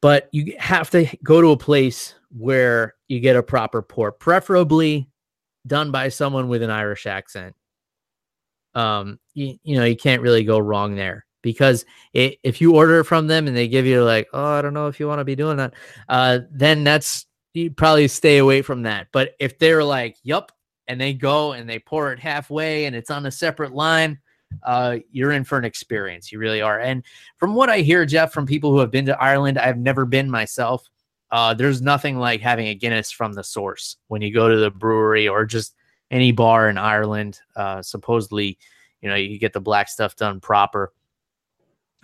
But 0.00 0.28
you 0.32 0.54
have 0.58 0.90
to 0.90 1.06
go 1.24 1.40
to 1.40 1.50
a 1.50 1.56
place 1.56 2.14
where 2.30 2.94
you 3.08 3.20
get 3.20 3.36
a 3.36 3.42
proper 3.42 3.80
pour, 3.80 4.12
preferably 4.12 5.08
done 5.66 5.90
by 5.90 6.10
someone 6.10 6.48
with 6.48 6.62
an 6.62 6.70
Irish 6.70 7.06
accent. 7.06 7.54
Um, 8.74 9.18
you, 9.34 9.58
you 9.62 9.76
know, 9.76 9.84
you 9.84 9.96
can't 9.96 10.22
really 10.22 10.44
go 10.44 10.58
wrong 10.58 10.96
there 10.96 11.24
because 11.42 11.84
it, 12.12 12.38
if 12.42 12.60
you 12.60 12.74
order 12.74 13.04
from 13.04 13.26
them 13.26 13.46
and 13.46 13.56
they 13.56 13.68
give 13.68 13.86
you 13.86 14.02
like, 14.02 14.28
oh, 14.32 14.52
I 14.52 14.62
don't 14.62 14.74
know 14.74 14.88
if 14.88 14.98
you 14.98 15.06
want 15.06 15.20
to 15.20 15.24
be 15.24 15.36
doing 15.36 15.58
that, 15.58 15.74
uh, 16.08 16.40
then 16.50 16.84
that's 16.84 17.26
you 17.52 17.70
probably 17.70 18.08
stay 18.08 18.38
away 18.38 18.62
from 18.62 18.82
that. 18.82 19.08
But 19.12 19.34
if 19.38 19.58
they're 19.58 19.84
like, 19.84 20.16
yup, 20.22 20.50
and 20.88 21.00
they 21.00 21.14
go 21.14 21.52
and 21.52 21.68
they 21.68 21.78
pour 21.78 22.12
it 22.12 22.18
halfway 22.18 22.84
and 22.84 22.94
it's 22.94 23.10
on 23.10 23.26
a 23.26 23.30
separate 23.30 23.72
line, 23.72 24.18
uh, 24.62 24.98
you're 25.10 25.32
in 25.32 25.44
for 25.44 25.58
an 25.58 25.64
experience. 25.64 26.30
You 26.30 26.38
really 26.38 26.60
are. 26.60 26.80
And 26.80 27.04
from 27.38 27.54
what 27.54 27.70
I 27.70 27.78
hear, 27.78 28.04
Jeff, 28.06 28.32
from 28.32 28.46
people 28.46 28.70
who 28.70 28.78
have 28.78 28.90
been 28.90 29.06
to 29.06 29.20
Ireland, 29.20 29.58
I've 29.58 29.78
never 29.78 30.04
been 30.04 30.30
myself. 30.30 30.88
Uh, 31.30 31.54
there's 31.54 31.82
nothing 31.82 32.18
like 32.18 32.40
having 32.40 32.68
a 32.68 32.74
Guinness 32.74 33.10
from 33.10 33.32
the 33.32 33.42
source 33.42 33.96
when 34.08 34.22
you 34.22 34.32
go 34.32 34.48
to 34.48 34.56
the 34.56 34.70
brewery 34.70 35.26
or 35.26 35.44
just 35.44 35.74
any 36.14 36.30
bar 36.30 36.68
in 36.70 36.78
Ireland. 36.78 37.40
Uh, 37.56 37.82
supposedly, 37.82 38.56
you 39.02 39.08
know, 39.08 39.16
you 39.16 39.38
get 39.38 39.52
the 39.52 39.60
black 39.60 39.88
stuff 39.88 40.14
done 40.14 40.40
proper. 40.40 40.92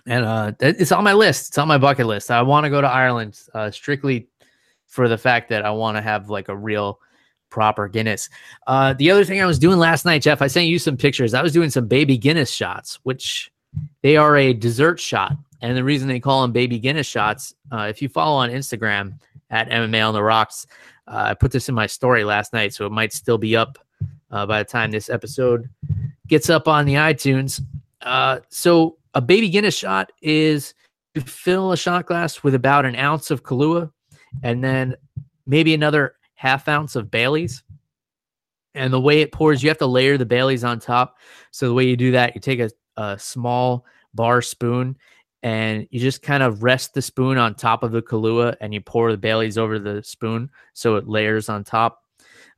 And 0.05 0.25
uh, 0.25 0.51
it's 0.59 0.91
on 0.91 1.03
my 1.03 1.13
list. 1.13 1.49
It's 1.49 1.57
on 1.57 1.67
my 1.67 1.77
bucket 1.77 2.07
list. 2.07 2.29
I 2.29 2.41
want 2.41 2.65
to 2.65 2.69
go 2.69 2.81
to 2.81 2.87
Ireland 2.87 3.39
uh, 3.53 3.71
strictly 3.71 4.27
for 4.87 5.07
the 5.07 5.17
fact 5.17 5.47
that 5.49 5.63
I 5.63 5.71
want 5.71 5.95
to 5.95 6.01
have 6.01 6.29
like 6.29 6.49
a 6.49 6.55
real 6.55 6.99
proper 7.49 7.87
Guinness. 7.87 8.29
Uh, 8.67 8.93
the 8.93 9.09
other 9.09 9.23
thing 9.23 9.41
I 9.41 9.45
was 9.45 9.59
doing 9.59 9.77
last 9.77 10.03
night, 10.03 10.21
Jeff, 10.21 10.41
I 10.41 10.47
sent 10.47 10.67
you 10.67 10.77
some 10.77 10.97
pictures. 10.97 11.33
I 11.33 11.41
was 11.41 11.53
doing 11.53 11.69
some 11.69 11.87
baby 11.87 12.17
Guinness 12.17 12.51
shots, 12.51 12.99
which 13.03 13.49
they 14.01 14.17
are 14.17 14.35
a 14.35 14.53
dessert 14.53 14.99
shot. 14.99 15.33
And 15.61 15.77
the 15.77 15.83
reason 15.83 16.09
they 16.09 16.19
call 16.19 16.41
them 16.41 16.51
baby 16.51 16.79
Guinness 16.79 17.07
shots, 17.07 17.53
uh, 17.71 17.87
if 17.89 18.01
you 18.01 18.09
follow 18.09 18.35
on 18.35 18.49
Instagram 18.49 19.19
at 19.49 19.69
MMA 19.69 20.05
on 20.05 20.13
the 20.13 20.23
rocks, 20.23 20.65
uh, 21.07 21.27
I 21.29 21.33
put 21.35 21.51
this 21.51 21.69
in 21.69 21.75
my 21.75 21.87
story 21.87 22.25
last 22.25 22.51
night, 22.51 22.73
so 22.73 22.85
it 22.85 22.91
might 22.91 23.13
still 23.13 23.37
be 23.37 23.55
up 23.55 23.77
uh, 24.31 24.45
by 24.45 24.59
the 24.63 24.69
time 24.69 24.91
this 24.91 25.09
episode 25.09 25.69
gets 26.27 26.49
up 26.49 26.67
on 26.67 26.85
the 26.85 26.95
iTunes. 26.95 27.61
Uh, 28.01 28.39
so 28.49 28.97
a 29.13 29.21
baby 29.21 29.49
Guinness 29.49 29.77
shot 29.77 30.11
is 30.21 30.73
you 31.15 31.21
fill 31.21 31.71
a 31.71 31.77
shot 31.77 32.05
glass 32.05 32.43
with 32.43 32.55
about 32.55 32.85
an 32.85 32.95
ounce 32.95 33.31
of 33.31 33.43
Kahlua, 33.43 33.91
and 34.43 34.63
then 34.63 34.95
maybe 35.45 35.73
another 35.73 36.15
half 36.35 36.67
ounce 36.67 36.95
of 36.95 37.11
Bailey's. 37.11 37.63
And 38.73 38.93
the 38.93 39.01
way 39.01 39.19
it 39.19 39.33
pours, 39.33 39.61
you 39.61 39.69
have 39.69 39.77
to 39.79 39.85
layer 39.85 40.17
the 40.17 40.25
Bailey's 40.25 40.63
on 40.63 40.79
top. 40.79 41.17
So 41.51 41.67
the 41.67 41.73
way 41.73 41.83
you 41.83 41.97
do 41.97 42.11
that, 42.11 42.35
you 42.35 42.41
take 42.41 42.61
a, 42.61 42.69
a 42.95 43.19
small 43.19 43.85
bar 44.13 44.41
spoon 44.41 44.97
and 45.43 45.87
you 45.91 45.99
just 45.99 46.21
kind 46.21 46.41
of 46.41 46.63
rest 46.63 46.93
the 46.93 47.01
spoon 47.01 47.37
on 47.37 47.55
top 47.55 47.83
of 47.83 47.91
the 47.91 48.01
Kahlua 48.01 48.55
and 48.61 48.73
you 48.73 48.79
pour 48.79 49.11
the 49.11 49.17
Bailey's 49.17 49.57
over 49.57 49.79
the 49.79 50.01
spoon 50.03 50.49
so 50.73 50.95
it 50.95 51.07
layers 51.07 51.49
on 51.49 51.63
top 51.63 52.03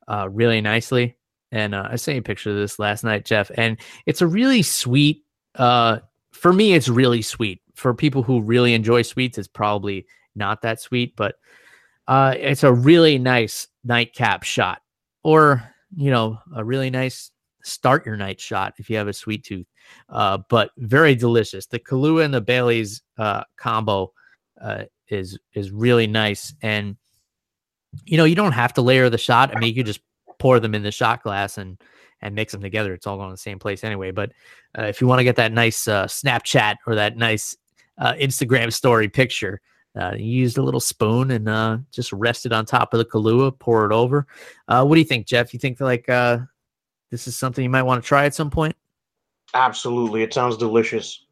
uh, 0.07 0.29
really 0.29 0.61
nicely. 0.61 1.17
And 1.53 1.75
uh, 1.75 1.87
I 1.91 1.97
sent 1.97 2.15
you 2.15 2.19
a 2.19 2.23
picture 2.23 2.49
of 2.49 2.55
this 2.55 2.79
last 2.79 3.03
night, 3.03 3.25
Jeff. 3.25 3.51
And 3.55 3.79
it's 4.07 4.21
a 4.21 4.27
really 4.27 4.63
sweet, 4.63 5.23
uh, 5.55 5.99
for 6.31 6.51
me, 6.51 6.73
it's 6.73 6.89
really 6.89 7.21
sweet. 7.21 7.61
For 7.75 7.93
people 7.93 8.23
who 8.23 8.41
really 8.41 8.73
enjoy 8.73 9.03
sweets, 9.03 9.37
it's 9.37 9.47
probably 9.47 10.07
not 10.35 10.63
that 10.63 10.81
sweet, 10.81 11.15
but 11.15 11.35
uh, 12.07 12.33
it's 12.37 12.63
a 12.63 12.73
really 12.73 13.19
nice 13.19 13.67
nightcap 13.83 14.43
shot, 14.43 14.81
or 15.23 15.63
you 15.95 16.09
know, 16.09 16.39
a 16.55 16.63
really 16.63 16.89
nice 16.89 17.31
start 17.63 18.05
your 18.05 18.17
night 18.17 18.39
shot 18.39 18.73
if 18.77 18.89
you 18.89 18.97
have 18.97 19.07
a 19.07 19.13
sweet 19.13 19.43
tooth. 19.43 19.67
Uh, 20.09 20.39
but 20.49 20.71
very 20.77 21.15
delicious. 21.15 21.67
The 21.67 21.79
Kahlua 21.79 22.25
and 22.25 22.33
the 22.33 22.41
Bailey's 22.41 23.01
uh, 23.17 23.43
combo 23.57 24.11
uh, 24.61 24.85
is 25.07 25.37
is 25.53 25.71
really 25.71 26.07
nice, 26.07 26.53
and 26.61 26.97
you 28.05 28.17
know 28.17 28.25
you 28.25 28.35
don't 28.35 28.53
have 28.53 28.73
to 28.73 28.81
layer 28.81 29.09
the 29.09 29.17
shot. 29.17 29.55
I 29.55 29.59
mean, 29.59 29.75
you 29.75 29.83
just 29.83 30.01
pour 30.43 30.59
them 30.59 30.75
in 30.75 30.83
the 30.83 30.91
shot 30.91 31.23
glass 31.23 31.57
and 31.57 31.81
and 32.21 32.35
mix 32.35 32.51
them 32.51 32.61
together. 32.61 32.93
It's 32.93 33.07
all 33.07 33.15
going 33.15 33.29
to 33.29 33.33
the 33.33 33.37
same 33.37 33.59
place 33.59 33.81
anyway. 33.81 34.11
But 34.11 34.33
uh, 34.77 34.83
if 34.83 34.99
you 34.99 35.07
want 35.07 35.19
to 35.19 35.23
get 35.23 35.37
that 35.37 35.53
nice 35.53 35.87
uh, 35.87 36.05
Snapchat 36.05 36.75
or 36.85 36.95
that 36.95 37.15
nice 37.15 37.55
uh, 37.97 38.13
Instagram 38.15 38.71
story 38.73 39.07
picture, 39.07 39.61
uh, 39.97 40.15
you 40.17 40.25
used 40.25 40.57
a 40.57 40.61
little 40.61 40.81
spoon 40.81 41.31
and 41.31 41.47
uh, 41.47 41.77
just 41.91 42.11
rest 42.11 42.45
it 42.45 42.51
on 42.51 42.65
top 42.65 42.93
of 42.93 42.97
the 42.97 43.05
Kahlua, 43.05 43.57
pour 43.57 43.85
it 43.85 43.93
over. 43.93 44.27
Uh, 44.67 44.83
what 44.83 44.95
do 44.95 44.99
you 44.99 45.07
think, 45.07 45.27
Jeff? 45.27 45.53
You 45.53 45.59
think 45.59 45.79
like 45.79 46.09
uh, 46.09 46.39
this 47.09 47.25
is 47.25 47.37
something 47.37 47.63
you 47.63 47.69
might 47.69 47.83
want 47.83 48.03
to 48.03 48.07
try 48.07 48.25
at 48.25 48.35
some 48.35 48.49
point? 48.49 48.75
Absolutely. 49.53 50.23
It 50.23 50.33
sounds 50.33 50.57
delicious. 50.57 51.25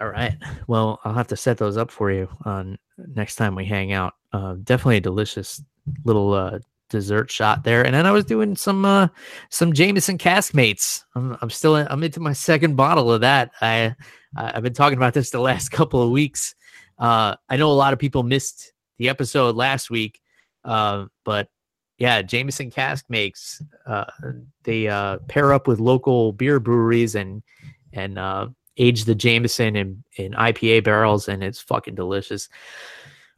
All 0.00 0.08
right. 0.08 0.36
Well, 0.66 1.00
I'll 1.04 1.14
have 1.14 1.28
to 1.28 1.36
set 1.36 1.58
those 1.58 1.76
up 1.76 1.92
for 1.92 2.10
you 2.10 2.28
on 2.44 2.76
next 3.14 3.36
time 3.36 3.54
we 3.54 3.66
hang 3.66 3.92
out. 3.92 4.14
Uh, 4.32 4.56
definitely 4.64 4.96
a 4.96 5.00
delicious 5.00 5.62
little 6.04 6.32
uh, 6.32 6.58
dessert 6.88 7.30
shot 7.30 7.64
there. 7.64 7.84
And 7.84 7.94
then 7.94 8.06
I 8.06 8.12
was 8.12 8.24
doing 8.24 8.56
some 8.56 8.84
uh 8.84 9.08
some 9.50 9.72
Jameson 9.72 10.18
Caskmates. 10.18 11.02
I'm 11.14 11.36
I'm 11.40 11.50
still 11.50 11.76
I'm 11.76 12.02
into 12.02 12.20
my 12.20 12.32
second 12.32 12.76
bottle 12.76 13.12
of 13.12 13.20
that. 13.22 13.52
I 13.60 13.94
I've 14.36 14.62
been 14.62 14.74
talking 14.74 14.96
about 14.96 15.14
this 15.14 15.30
the 15.30 15.40
last 15.40 15.68
couple 15.70 16.02
of 16.02 16.10
weeks. 16.10 16.54
Uh 16.98 17.36
I 17.48 17.56
know 17.56 17.70
a 17.70 17.72
lot 17.72 17.92
of 17.92 17.98
people 17.98 18.22
missed 18.22 18.72
the 18.98 19.08
episode 19.08 19.56
last 19.56 19.90
week. 19.90 20.20
Uh 20.64 21.06
but 21.24 21.48
yeah, 21.98 22.22
Jameson 22.22 22.70
Caskmates 22.70 23.62
uh 23.86 24.04
they 24.62 24.88
uh 24.88 25.18
pair 25.28 25.52
up 25.52 25.66
with 25.66 25.80
local 25.80 26.32
beer 26.32 26.60
breweries 26.60 27.14
and 27.14 27.42
and 27.92 28.18
uh 28.18 28.48
age 28.78 29.04
the 29.04 29.14
Jameson 29.14 29.76
in 29.76 30.04
in 30.16 30.32
IPA 30.32 30.84
barrels 30.84 31.28
and 31.28 31.42
it's 31.42 31.60
fucking 31.60 31.94
delicious. 31.94 32.48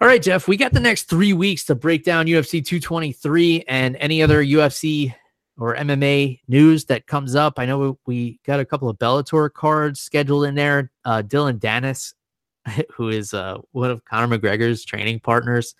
All 0.00 0.06
right, 0.06 0.22
Jeff, 0.22 0.46
we 0.46 0.56
got 0.56 0.72
the 0.72 0.78
next 0.78 1.08
three 1.08 1.32
weeks 1.32 1.64
to 1.64 1.74
break 1.74 2.04
down 2.04 2.26
UFC 2.26 2.64
223 2.64 3.64
and 3.66 3.96
any 3.96 4.22
other 4.22 4.44
UFC 4.44 5.12
or 5.58 5.74
MMA 5.74 6.38
news 6.46 6.84
that 6.84 7.08
comes 7.08 7.34
up. 7.34 7.54
I 7.58 7.66
know 7.66 7.98
we 8.06 8.38
got 8.46 8.60
a 8.60 8.64
couple 8.64 8.88
of 8.88 8.96
Bellator 8.96 9.52
cards 9.52 9.98
scheduled 9.98 10.44
in 10.44 10.54
there. 10.54 10.92
Uh, 11.04 11.22
Dillon 11.22 11.58
Danis, 11.58 12.14
who 12.94 13.08
is 13.08 13.34
uh, 13.34 13.58
one 13.72 13.90
of 13.90 14.04
Conor 14.04 14.38
McGregor's 14.38 14.84
training 14.84 15.18
partners 15.18 15.74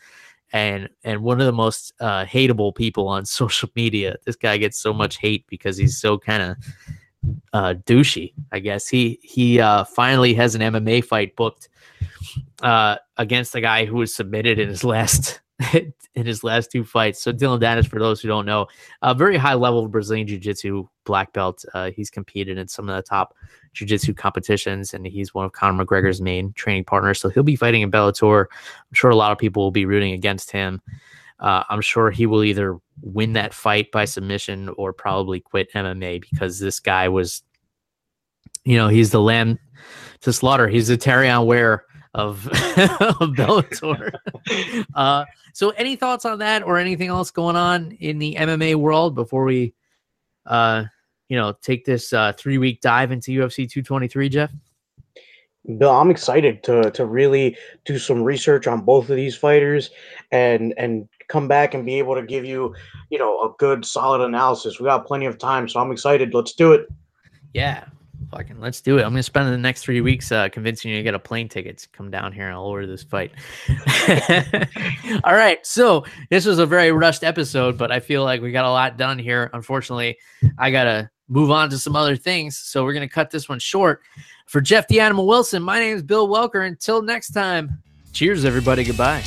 and 0.53 0.89
and 1.05 1.23
one 1.23 1.41
of 1.41 1.47
the 1.47 1.53
most 1.53 1.93
uh, 2.01 2.25
hateable 2.25 2.75
people 2.75 3.07
on 3.07 3.25
social 3.25 3.71
media. 3.77 4.17
This 4.27 4.35
guy 4.35 4.57
gets 4.57 4.81
so 4.81 4.93
much 4.93 5.19
hate 5.19 5.45
because 5.47 5.77
he's 5.77 5.97
so 5.97 6.19
kind 6.19 6.43
of 6.43 6.57
uh, 7.53 7.75
douchey. 7.87 8.35
I 8.53 8.59
guess 8.59 8.89
he 8.89 9.19
he 9.23 9.61
uh, 9.61 9.85
finally 9.85 10.35
has 10.35 10.55
an 10.55 10.61
MMA 10.61 11.05
fight 11.05 11.37
booked 11.37 11.69
uh, 12.63 12.97
against 13.17 13.53
the 13.53 13.61
guy 13.61 13.85
who 13.85 13.97
was 13.97 14.15
submitted 14.15 14.59
in 14.59 14.69
his 14.69 14.85
last 14.85 15.41
in 15.73 16.27
his 16.27 16.45
last 16.45 16.71
two 16.71 16.85
fights. 16.85 17.21
So 17.21 17.33
Dillon 17.33 17.61
Danis, 17.61 17.87
for 17.87 17.99
those 17.99 18.21
who 18.21 18.29
don't 18.29 18.47
know, 18.47 18.67
a 19.03 19.15
very 19.15 19.37
high 19.37 19.55
level 19.55 19.87
Brazilian 19.89 20.27
Jiu 20.27 20.39
Jitsu 20.39 20.89
black 21.05 21.33
belt. 21.33 21.65
Uh, 21.75 21.91
he's 21.91 22.11
competed 22.11 22.59
in 22.59 22.69
some 22.69 22.89
of 22.89 22.97
the 22.97 23.03
top 23.03 23.35
Jiu 23.73 23.87
Jitsu 23.87 24.15
competitions, 24.15 24.95
and 24.95 25.07
he's 25.07 25.35
one 25.35 25.45
of 25.45 25.53
Conor 25.53 25.85
McGregor's 25.85 26.21
main 26.21 26.53
training 26.53 26.85
partners. 26.85 27.21
So 27.21 27.29
he'll 27.29 27.43
be 27.43 27.57
fighting 27.57 27.83
in 27.83 27.91
Bellator. 27.91 28.47
I'm 28.51 28.95
sure 28.95 29.11
a 29.11 29.17
lot 29.17 29.33
of 29.33 29.39
people 29.39 29.63
will 29.63 29.71
be 29.71 29.87
rooting 29.87 30.13
against 30.13 30.51
him. 30.51 30.81
Uh, 31.41 31.63
I'm 31.69 31.81
sure 31.81 32.11
he 32.11 32.27
will 32.27 32.43
either 32.43 32.79
win 33.01 33.35
that 33.35 33.55
fight 33.55 33.93
by 33.93 34.05
submission 34.05 34.69
or 34.77 34.93
probably 34.93 35.41
quit 35.41 35.73
MMA 35.73 36.21
because 36.21 36.59
this 36.59 36.81
guy 36.81 37.09
was, 37.09 37.43
you 38.65 38.77
know, 38.77 38.89
he's 38.89 39.11
the 39.11 39.21
lamb 39.21 39.59
to 40.23 40.33
slaughter. 40.33 40.67
He's 40.69 40.89
the 40.89 40.99
Terrion 40.99 41.47
Ware 41.47 41.85
of, 42.15 42.47
of 42.49 43.31
Bellator. 43.35 44.13
uh, 44.95 45.25
so, 45.53 45.71
any 45.71 45.97
thoughts 45.97 46.25
on 46.25 46.41
that 46.41 46.63
or 46.63 46.79
anything 46.79 47.09
else 47.09 47.31
going 47.31 47.57
on 47.57 47.93
in 47.93 48.19
the 48.19 48.35
MMA 48.35 48.75
world 48.75 49.15
before 49.15 49.45
we, 49.45 49.75
uh, 50.47 50.85
you 51.29 51.37
know, 51.37 51.53
take 51.63 51.85
this 51.85 52.13
uh, 52.13 52.33
three 52.37 52.59
week 52.59 52.81
dive 52.81 53.13
into 53.13 53.31
UFC 53.31 53.71
223, 53.71 54.29
Jeff? 54.29 54.51
Bill, 55.77 55.91
I'm 55.91 56.11
excited 56.11 56.63
to 56.65 56.91
to 56.93 57.05
really 57.05 57.57
do 57.85 57.99
some 57.99 58.23
research 58.23 58.67
on 58.67 58.81
both 58.81 59.11
of 59.11 59.17
these 59.17 59.37
fighters 59.37 59.91
and 60.33 60.73
and 60.79 61.09
come 61.29 61.47
back 61.47 61.75
and 61.75 61.85
be 61.85 61.99
able 61.99 62.15
to 62.15 62.23
give 62.23 62.45
you, 62.45 62.75
you 63.11 63.19
know, 63.19 63.41
a 63.43 63.55
good 63.59 63.85
solid 63.85 64.23
analysis. 64.23 64.81
We 64.81 64.87
got 64.87 65.07
plenty 65.07 65.27
of 65.27 65.39
time, 65.39 65.69
so 65.69 65.81
I'm 65.81 65.93
excited. 65.93 66.35
Let's 66.35 66.55
do 66.55 66.73
it. 66.73 66.89
Yeah, 67.55 67.85
fucking 68.31 68.61
let's 68.61 68.81
do 68.81 68.99
it. 68.99 69.03
I'm 69.03 69.11
gonna 69.11 69.23
spend 69.23 69.53
the 69.53 69.59
next 69.59 69.83
three 69.83 70.01
weeks 70.01 70.33
uh, 70.33 70.49
convincing 70.49 70.91
you 70.91 70.97
to 70.99 71.03
get 71.03 71.15
a 71.15 71.19
plane 71.19 71.49
ticket 71.49 71.79
to 71.79 71.89
come 71.91 72.11
down 72.11 72.33
here 72.33 72.47
and 72.47 72.55
I'll 72.55 72.65
order 72.65 72.87
this 72.87 73.03
fight. 73.03 73.33
All 75.25 75.35
right, 75.35 75.65
so 75.67 76.05
this 76.31 76.47
was 76.47 76.59
a 76.59 76.67
very 76.67 76.93
rushed 76.93 77.25
episode, 77.25 77.79
but 77.79 77.93
I 77.93 78.01
feel 78.01 78.25
like 78.25 78.43
we 78.43 78.53
got 78.53 78.65
a 78.65 78.71
lot 78.71 78.97
done 78.97 79.19
here. 79.19 79.51
Unfortunately, 79.53 80.19
I 80.59 80.71
gotta 80.71 81.11
move 81.29 81.51
on 81.51 81.71
to 81.71 81.79
some 81.79 81.97
other 81.97 82.17
things, 82.17 82.57
so 82.57 82.85
we're 82.85 82.95
gonna 82.95 83.09
cut 83.09 83.31
this 83.31 83.49
one 83.49 83.59
short. 83.59 84.03
For 84.47 84.61
Jeff 84.61 84.89
the 84.89 85.01
Animal 85.01 85.27
Wilson, 85.27 85.63
my 85.63 85.79
name 85.79 85.95
is 85.95 86.03
Bill 86.03 86.27
Welker. 86.27 86.67
Until 86.67 87.03
next 87.03 87.33
time, 87.33 87.83
cheers, 88.13 88.45
everybody. 88.45 88.83
Goodbye. 88.85 89.23